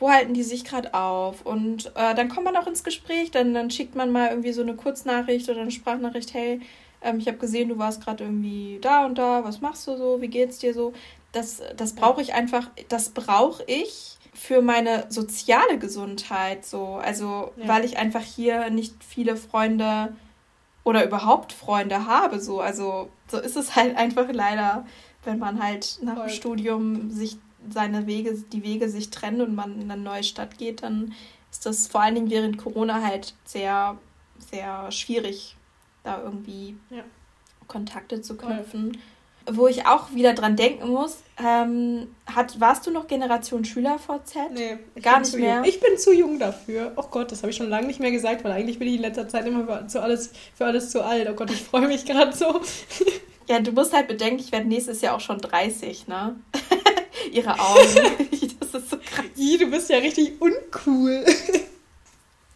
[0.00, 1.46] wo halten die sich gerade auf.
[1.46, 4.62] Und äh, dann kommt man auch ins Gespräch, dann, dann schickt man mal irgendwie so
[4.62, 6.60] eine Kurznachricht oder eine Sprachnachricht, hey,
[7.00, 10.20] ähm, ich habe gesehen, du warst gerade irgendwie da und da, was machst du so,
[10.20, 10.92] wie geht's dir so?
[11.30, 17.00] Das, das brauche ich einfach, das brauche ich für meine soziale Gesundheit so.
[17.02, 17.68] Also, ja.
[17.68, 20.14] weil ich einfach hier nicht viele Freunde
[20.84, 22.40] oder überhaupt Freunde habe.
[22.40, 24.86] So, also so ist es halt einfach leider,
[25.24, 26.26] wenn man halt nach Voll.
[26.26, 30.58] dem Studium sich seine Wege, die Wege sich trennen und man in eine neue Stadt
[30.58, 31.14] geht, dann
[31.50, 33.98] ist das vor allen Dingen während Corona halt sehr,
[34.38, 35.56] sehr schwierig,
[36.02, 37.04] da irgendwie ja.
[37.66, 38.92] Kontakte zu knüpfen.
[38.92, 39.00] Voll
[39.50, 44.34] wo ich auch wieder dran denken muss, ähm, hat, warst du noch Generation SchülerVZ?
[44.52, 45.56] Nee, gar nicht mehr.
[45.56, 45.64] Jung.
[45.64, 46.92] Ich bin zu jung dafür.
[46.96, 49.02] Oh Gott, das habe ich schon lange nicht mehr gesagt, weil eigentlich bin ich in
[49.02, 51.28] letzter Zeit immer für alles, für alles zu alt.
[51.30, 52.60] Oh Gott, ich freue mich gerade so.
[53.46, 56.36] Ja, du musst halt bedenken, ich werde nächstes Jahr auch schon 30, ne?
[57.30, 58.28] Ihre Augen.
[58.60, 59.26] das ist so krass.
[59.36, 61.24] du bist ja richtig uncool.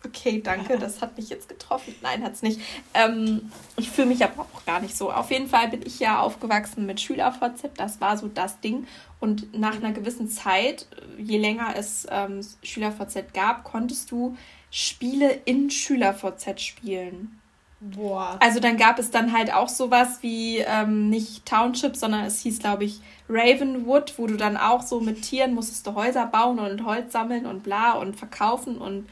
[0.09, 1.95] Okay, danke, das hat mich jetzt getroffen.
[2.03, 2.61] Nein, hat es nicht.
[2.95, 5.13] Ähm, ich fühle mich aber auch gar nicht so.
[5.13, 7.71] Auf jeden Fall bin ich ja aufgewachsen mit SchülerVZ.
[7.77, 8.87] Das war so das Ding.
[9.21, 10.87] Und nach einer gewissen Zeit,
[11.19, 14.37] je länger es ähm, SchülerVZ gab, konntest du
[14.71, 17.41] Spiele in SchülerVZ spielen.
[17.81, 18.39] Boah.
[18.41, 22.59] Also dann gab es dann halt auch sowas wie ähm, nicht Township, sondern es hieß,
[22.59, 26.85] glaube ich, Ravenwood, wo du dann auch so mit Tieren musstest du Häuser bauen und
[26.85, 29.09] Holz sammeln und bla und verkaufen und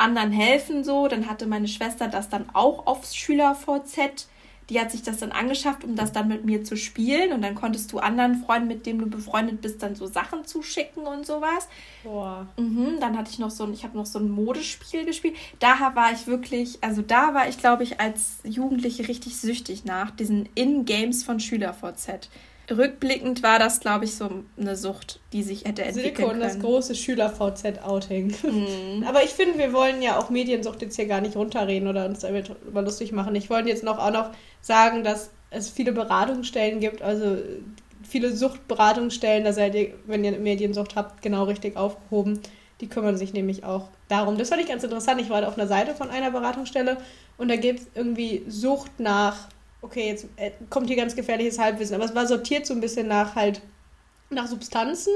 [0.00, 1.08] anderen helfen so.
[1.08, 4.28] Dann hatte meine Schwester das dann auch aufs SchülerVZ.
[4.68, 7.32] Die hat sich das dann angeschafft, um das dann mit mir zu spielen.
[7.32, 11.06] Und dann konntest du anderen Freunden, mit denen du befreundet bist, dann so Sachen zuschicken
[11.06, 11.68] und sowas.
[12.04, 12.46] Boah.
[12.56, 15.34] Mhm, dann hatte ich noch so ein, ich habe noch so ein Modespiel gespielt.
[15.58, 20.12] Da war ich wirklich, also da war ich, glaube ich, als Jugendliche richtig süchtig nach
[20.12, 22.30] diesen In-Games von SchülerVZ
[22.70, 26.58] rückblickend war das, glaube ich, so eine Sucht, die sich hätte entwickeln Silke und das
[26.58, 28.34] große Schüler-VZ-Outing.
[28.42, 29.04] Mhm.
[29.06, 32.20] Aber ich finde, wir wollen ja auch Mediensucht jetzt hier gar nicht runterreden oder uns
[32.20, 33.34] damit über lustig machen.
[33.34, 37.36] Ich wollte jetzt noch auch noch sagen, dass es viele Beratungsstellen gibt, also
[38.02, 42.40] viele Suchtberatungsstellen, da seid ihr, wenn ihr Mediensucht habt, genau richtig aufgehoben.
[42.80, 44.38] Die kümmern sich nämlich auch darum.
[44.38, 45.20] Das fand ich ganz interessant.
[45.20, 46.96] Ich war auf einer Seite von einer Beratungsstelle
[47.36, 49.48] und da gibt es irgendwie Sucht nach
[49.82, 53.08] okay, jetzt äh, kommt hier ganz gefährliches Halbwissen, aber es war sortiert so ein bisschen
[53.08, 53.60] nach halt
[54.30, 55.12] nach Substanzen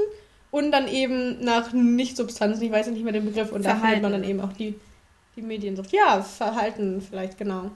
[0.51, 3.81] und dann eben nach Nicht-Substanzen, ich weiß nicht mehr den Begriff, und Verhalten.
[3.81, 4.75] da findet man dann eben auch die,
[5.35, 5.91] die Mediensucht.
[5.91, 7.71] Ja, Verhalten vielleicht, genau.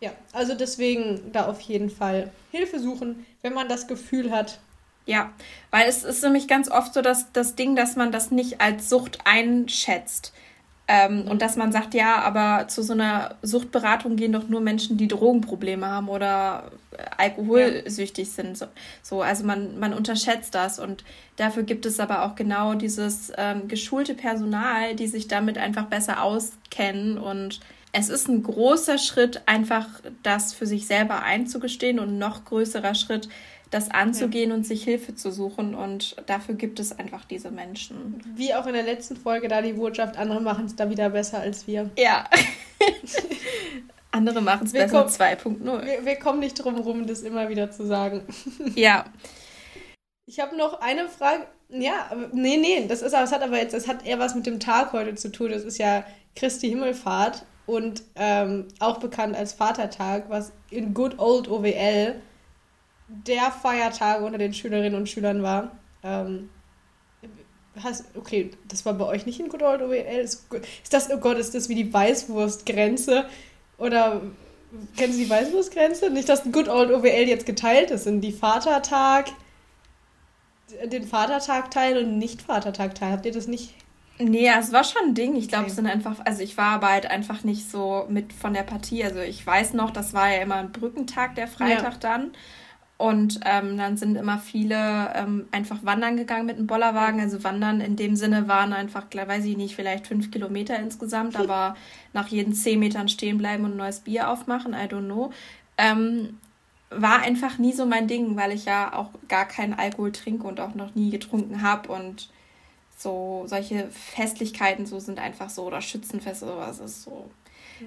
[0.00, 4.58] Ja, also deswegen da auf jeden Fall Hilfe suchen, wenn man das Gefühl hat.
[5.06, 5.32] Ja,
[5.70, 8.88] weil es ist nämlich ganz oft so, dass das Ding, dass man das nicht als
[8.88, 10.32] Sucht einschätzt.
[10.86, 14.98] Ähm, und dass man sagt, ja, aber zu so einer Suchtberatung gehen doch nur Menschen,
[14.98, 16.70] die Drogenprobleme haben oder
[17.16, 18.34] alkoholsüchtig ja.
[18.34, 18.58] sind.
[18.58, 18.66] So,
[19.02, 20.78] so, also man, man unterschätzt das.
[20.78, 21.02] Und
[21.36, 26.22] dafür gibt es aber auch genau dieses ähm, geschulte Personal, die sich damit einfach besser
[26.22, 27.16] auskennen.
[27.16, 27.60] Und
[27.92, 29.86] es ist ein großer Schritt, einfach
[30.22, 33.28] das für sich selber einzugestehen und ein noch größerer Schritt,
[33.70, 34.56] das anzugehen ja.
[34.56, 35.74] und sich Hilfe zu suchen.
[35.74, 38.22] Und dafür gibt es einfach diese Menschen.
[38.36, 41.40] Wie auch in der letzten Folge da die Botschaft, andere machen es da wieder besser
[41.40, 41.90] als wir.
[41.98, 42.24] Ja.
[44.10, 45.84] andere machen es besser 2.0.
[45.84, 48.22] Wir, wir, kommen nicht drum rum, das immer wieder zu sagen.
[48.74, 49.06] Ja.
[50.26, 51.46] Ich habe noch eine Frage.
[51.68, 54.58] Ja, nee, nee, das ist, das hat aber jetzt, das hat eher was mit dem
[54.58, 55.50] Tag heute zu tun.
[55.50, 56.04] Das ist ja
[56.34, 62.14] Christi Himmelfahrt und ähm, auch bekannt als Vatertag, was in Good Old OWL
[63.08, 65.72] der Feiertag unter den Schülerinnen und Schülern war.
[66.02, 66.50] Ähm,
[67.82, 70.20] hast, okay, das war bei euch nicht in Good Old OWL.
[70.22, 70.46] Ist,
[70.82, 73.26] ist das, oh Gott, ist das wie die Weißwurstgrenze?
[73.78, 74.22] Oder
[74.96, 76.10] kennen Sie die Weißwurstgrenze?
[76.10, 79.26] Nicht, dass Good Old OWL jetzt geteilt ist in die Vatertag,
[80.84, 83.12] den Vatertag teilen und nicht Vatertag teilen.
[83.12, 83.74] Habt ihr das nicht
[84.18, 85.34] Nee, es war schon ein Ding.
[85.34, 85.70] Ich glaube, okay.
[85.70, 89.02] es sind einfach, also ich war aber halt einfach nicht so mit von der Partie.
[89.02, 91.98] Also ich weiß noch, das war ja immer ein Brückentag, der Freitag ja.
[91.98, 92.30] dann.
[92.96, 97.20] Und ähm, dann sind immer viele ähm, einfach wandern gegangen mit dem Bollerwagen.
[97.20, 101.76] Also wandern in dem Sinne waren einfach, weiß ich nicht, vielleicht fünf Kilometer insgesamt, aber
[102.12, 105.32] nach jeden zehn Metern stehen bleiben und ein neues Bier aufmachen, I don't know.
[105.76, 106.38] Ähm,
[106.90, 110.60] war einfach nie so mein Ding, weil ich ja auch gar keinen Alkohol trinke und
[110.60, 111.90] auch noch nie getrunken habe.
[111.90, 112.28] Und
[112.96, 117.28] so solche Festlichkeiten so sind einfach so oder Schützenfeste sowas ist so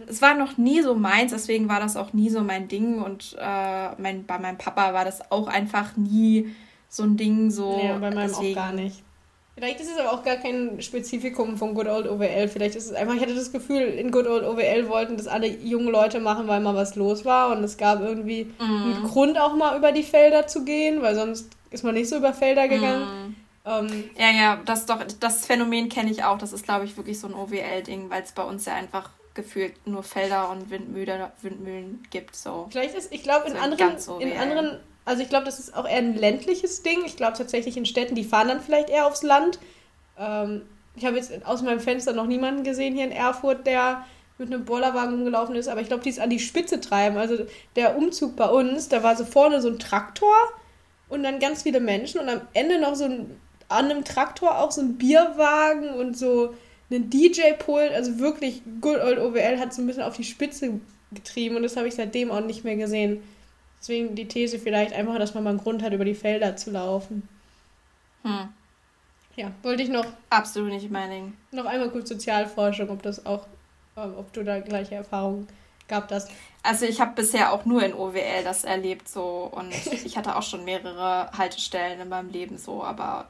[0.07, 3.01] es war noch nie so meins, deswegen war das auch nie so mein Ding.
[3.01, 6.53] Und äh, mein, bei meinem Papa war das auch einfach nie
[6.89, 7.51] so ein Ding.
[7.51, 8.57] So, ja, bei meinem deswegen.
[8.57, 9.03] auch gar nicht.
[9.57, 12.47] Vielleicht ist es aber auch gar kein Spezifikum von Good Old OWL.
[12.47, 15.47] Vielleicht ist es einfach, ich hatte das Gefühl, in Good Old OWL wollten das alle
[15.47, 17.57] jungen Leute machen, weil mal was los war.
[17.57, 18.61] Und es gab irgendwie mm.
[18.61, 22.17] einen Grund, auch mal über die Felder zu gehen, weil sonst ist man nicht so
[22.17, 23.01] über Felder gegangen.
[23.01, 23.35] Mm.
[23.65, 26.37] Ähm, ja, ja, das doch, das Phänomen kenne ich auch.
[26.37, 29.87] Das ist, glaube ich, wirklich so ein OWL-Ding, weil es bei uns ja einfach gefühlt
[29.87, 32.35] nur Felder und Windmühle, Windmühlen gibt.
[32.35, 32.67] So.
[32.69, 35.87] Vielleicht ist, ich glaube, in so anderen, in anderen, also ich glaube, das ist auch
[35.87, 37.05] eher ein ländliches Ding.
[37.05, 39.59] Ich glaube tatsächlich in Städten, die fahren dann vielleicht eher aufs Land.
[40.17, 40.63] Ähm,
[40.97, 44.03] ich habe jetzt aus meinem Fenster noch niemanden gesehen hier in Erfurt, der
[44.39, 47.17] mit einem Bollerwagen rumgelaufen ist, aber ich glaube, die ist an die Spitze treiben.
[47.17, 50.35] Also der Umzug bei uns, da war so vorne so ein Traktor
[51.09, 54.71] und dann ganz viele Menschen und am Ende noch so ein, an einem Traktor auch
[54.71, 56.53] so ein Bierwagen und so
[56.89, 60.79] einen DJ-Pult, also wirklich Good Old OWL hat so ein bisschen auf die Spitze
[61.11, 63.21] getrieben und das habe ich seitdem auch nicht mehr gesehen.
[63.79, 66.71] Deswegen die These vielleicht einfach, dass man mal einen Grund hat, über die Felder zu
[66.71, 67.27] laufen.
[68.23, 68.49] Hm.
[69.35, 70.05] Ja, wollte ich noch.
[70.29, 71.33] Absolut nicht mein Ding.
[71.51, 73.45] Noch einmal kurz Sozialforschung, ob das auch,
[73.95, 75.47] ähm, ob du da gleiche Erfahrungen
[75.87, 76.27] gab das.
[76.63, 80.43] Also ich habe bisher auch nur in OWL das erlebt so und ich hatte auch
[80.43, 83.27] schon mehrere Haltestellen in meinem Leben so, aber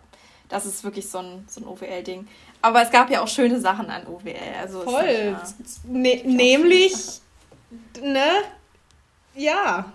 [0.50, 2.28] das ist wirklich so ein, so ein OWL-Ding.
[2.62, 4.36] Aber es gab ja auch schöne Sachen an OWL.
[4.60, 5.38] Also Voll.
[5.86, 6.94] Ne nämlich,
[8.02, 8.28] ne?
[9.36, 9.92] Ja.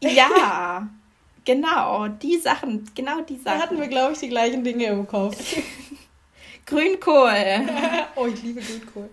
[0.00, 0.88] Ja.
[1.44, 3.58] genau, die Sachen, genau die Sachen.
[3.58, 5.36] Da hatten wir, glaube ich, die gleichen Dinge im Kopf.
[6.66, 7.68] Grünkohl.
[8.16, 9.10] oh, ich liebe Grünkohl.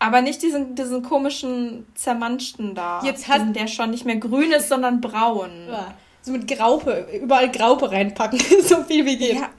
[0.00, 3.02] Aber nicht diesen, diesen komischen zermanschten da.
[3.02, 5.66] Jetzt hat diesen, der schon nicht mehr grün ist, sondern braun.
[5.68, 5.94] Ja
[6.28, 9.34] so mit Graupe, überall Graupe reinpacken, so viel wie geht.
[9.34, 9.50] Ja.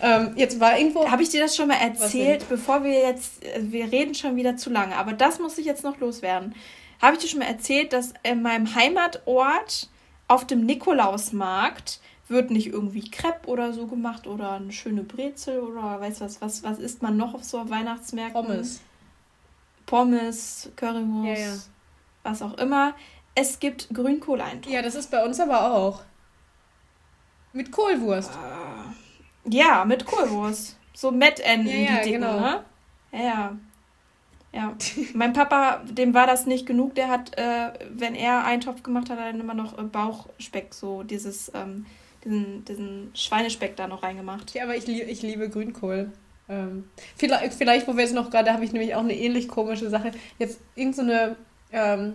[0.00, 1.10] Ähm, jetzt war irgendwo.
[1.10, 4.56] Habe ich dir das schon mal erzählt, bevor wir jetzt, äh, wir reden schon wieder
[4.56, 6.54] zu lange, aber das muss ich jetzt noch loswerden.
[7.02, 9.88] Habe ich dir schon mal erzählt, dass in meinem Heimatort
[10.28, 16.00] auf dem Nikolausmarkt wird nicht irgendwie Crepe oder so gemacht oder eine schöne Brezel oder
[16.00, 18.44] weiß was, was, was isst man noch auf so Weihnachtsmärkten?
[18.44, 18.80] Pommes.
[19.86, 21.56] Pommes, Currywurst, ja, ja.
[22.22, 22.94] was auch immer.
[23.34, 24.72] Es gibt Grünkohleintopf.
[24.72, 26.02] Ja, das ist bei uns aber auch.
[27.52, 28.30] Mit Kohlwurst.
[28.32, 30.76] Uh, ja, mit Kohlwurst.
[30.94, 32.40] So Mettenden, ja, ja, die Dicken, genau.
[32.40, 32.64] ne?
[33.12, 33.56] Ja,
[34.52, 34.76] ja.
[35.14, 36.94] Mein Papa, dem war das nicht genug.
[36.94, 41.52] Der hat, äh, wenn er Eintopf gemacht hat, dann immer noch äh, Bauchspeck, so dieses,
[41.54, 41.86] ähm,
[42.24, 44.54] diesen, diesen Schweinespeck da noch reingemacht.
[44.54, 46.12] Ja, aber ich, lieb, ich liebe Grünkohl.
[46.48, 49.90] Ähm, vielleicht, vielleicht, wo wir jetzt noch gerade, habe ich nämlich auch eine ähnlich komische
[49.90, 50.12] Sache.
[50.38, 51.36] Jetzt irgendeine
[51.70, 52.14] so ähm,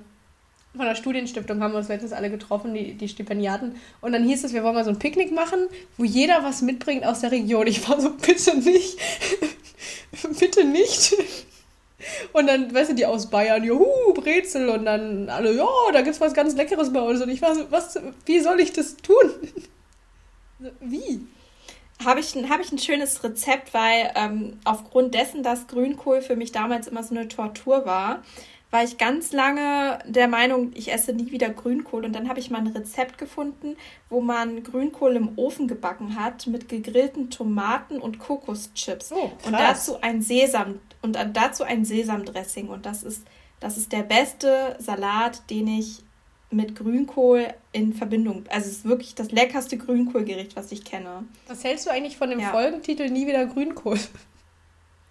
[0.76, 3.76] von der Studienstiftung haben wir uns letztens alle getroffen, die, die Stipendiaten.
[4.02, 5.68] Und dann hieß es, wir wollen mal so ein Picknick machen,
[5.98, 7.68] wo jeder was mitbringt aus der Region.
[7.68, 8.98] Ich war so, bitte nicht.
[10.40, 11.16] bitte nicht.
[12.34, 14.70] Und dann, weißt du, die aus Bayern, juhu, Brezel.
[14.70, 17.22] Und dann alle, ja, da gibt's was ganz Leckeres bei uns.
[17.22, 19.32] Und ich war so, was, wie soll ich das tun?
[20.80, 21.22] wie?
[22.04, 26.52] Habe ich, hab ich ein schönes Rezept, weil ähm, aufgrund dessen, dass Grünkohl für mich
[26.52, 28.24] damals immer so eine Tortur war,
[28.74, 32.06] war ich ganz lange der Meinung, ich esse nie wieder Grünkohl.
[32.06, 33.78] Und dann habe ich mal ein Rezept gefunden,
[34.10, 39.12] wo man Grünkohl im Ofen gebacken hat mit gegrillten Tomaten und Kokoschips.
[39.12, 42.70] Oh, und dazu ein Sesam und dazu ein Sesamdressing.
[42.70, 43.28] Und das ist,
[43.60, 46.02] das ist der beste Salat, den ich
[46.50, 48.46] mit Grünkohl in Verbindung.
[48.50, 51.26] Also es ist wirklich das leckerste Grünkohlgericht, was ich kenne.
[51.48, 52.50] Was hältst du eigentlich von dem ja.
[52.50, 54.00] Folgentitel Nie wieder Grünkohl?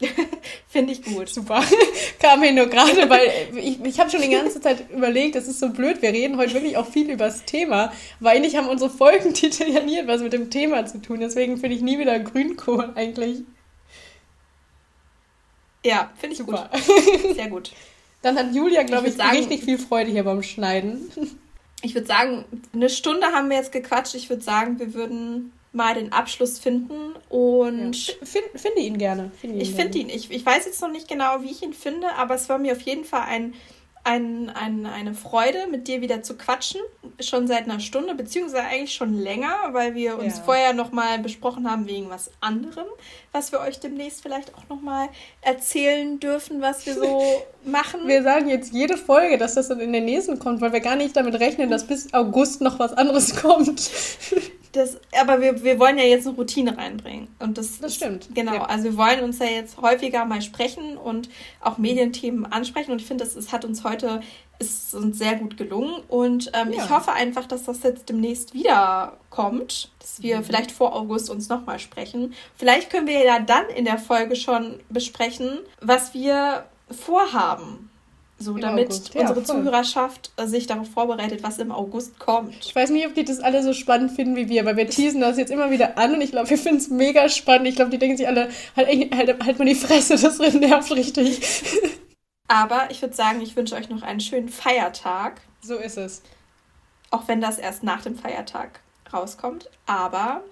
[0.68, 1.28] Finde ich gut.
[1.28, 1.62] Super.
[2.20, 5.61] Kam mir nur gerade, weil ich, ich habe schon die ganze Zeit überlegt, das ist
[5.61, 8.90] so blöd, wir reden heute wirklich auch viel über das Thema, weil eigentlich haben unsere
[8.90, 11.20] Folgentitel ja nie etwas mit dem Thema zu tun.
[11.20, 13.42] Deswegen finde ich nie wieder Grünkohl eigentlich.
[15.84, 16.70] Ja, finde ich Super.
[16.72, 17.34] gut.
[17.34, 17.72] Sehr gut.
[18.22, 21.11] Dann hat Julia, glaube ich, ich sagen, richtig viel Freude hier beim Schneiden.
[21.82, 24.14] Ich würde sagen, eine Stunde haben wir jetzt gequatscht.
[24.14, 28.14] Ich würde sagen, wir würden mal den Abschluss finden und ja.
[28.23, 29.31] Find, finde ihn gerne.
[29.41, 30.09] Find ihn ich finde ihn.
[30.11, 32.73] Ich, ich weiß jetzt noch nicht genau, wie ich ihn finde, aber es war mir
[32.73, 33.55] auf jeden Fall ein,
[34.05, 36.81] ein, ein, eine Freude, mit dir wieder zu quatschen.
[37.20, 40.43] Schon seit einer Stunde, beziehungsweise eigentlich schon länger, weil wir uns ja.
[40.43, 42.87] vorher nochmal besprochen haben wegen was anderem,
[43.31, 45.09] was wir euch demnächst vielleicht auch nochmal
[45.41, 47.23] erzählen dürfen, was wir so
[47.64, 48.07] machen.
[48.07, 50.97] Wir sagen jetzt jede Folge, dass das dann in den nächsten kommt, weil wir gar
[50.97, 53.91] nicht damit rechnen, dass bis August noch was anderes kommt.
[54.73, 57.29] Das, aber wir, wir wollen ja jetzt eine Routine reinbringen.
[57.39, 58.25] Und das, das stimmt.
[58.25, 58.55] Ist, genau.
[58.55, 58.64] Ja.
[58.64, 61.29] Also wir wollen uns ja jetzt häufiger mal sprechen und
[61.61, 62.93] auch Medienthemen ansprechen.
[62.93, 64.23] Und ich finde, es hat uns heute
[64.59, 66.03] ist uns sehr gut gelungen.
[66.09, 66.85] Und ähm, ja.
[66.85, 70.45] ich hoffe einfach, dass das jetzt demnächst wieder kommt, dass wir mhm.
[70.45, 72.33] vielleicht vor August uns nochmal sprechen.
[72.57, 77.91] Vielleicht können wir ja dann in der Folge schon besprechen, was wir vorhaben.
[78.43, 79.14] So, damit August.
[79.14, 82.57] unsere ja, Zuhörerschaft äh, sich darauf vorbereitet, was im August kommt.
[82.61, 85.20] Ich weiß nicht, ob die das alle so spannend finden wie wir, weil wir teasen
[85.20, 87.68] das jetzt immer wieder an und ich glaube, wir finden es mega spannend.
[87.68, 91.40] Ich glaube, die denken sich alle, halt, halt, halt mal die Fresse, das nervt richtig.
[92.49, 95.40] Aber ich würde sagen, ich wünsche euch noch einen schönen Feiertag.
[95.61, 96.22] So ist es.
[97.11, 98.80] Auch wenn das erst nach dem Feiertag
[99.12, 99.70] rauskommt.
[99.86, 100.43] Aber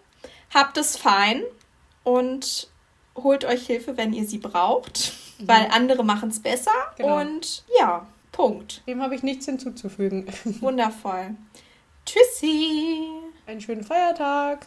[0.55, 1.43] habt es fein
[2.05, 2.69] und
[3.17, 5.13] holt euch Hilfe, wenn ihr sie braucht
[5.47, 6.73] weil andere machen es besser.
[6.97, 7.21] Genau.
[7.21, 8.83] Und ja, Punkt.
[8.87, 10.27] Dem habe ich nichts hinzuzufügen.
[10.61, 11.35] Wundervoll.
[12.07, 13.09] Tschüssi.
[13.47, 14.67] Einen schönen Feiertag.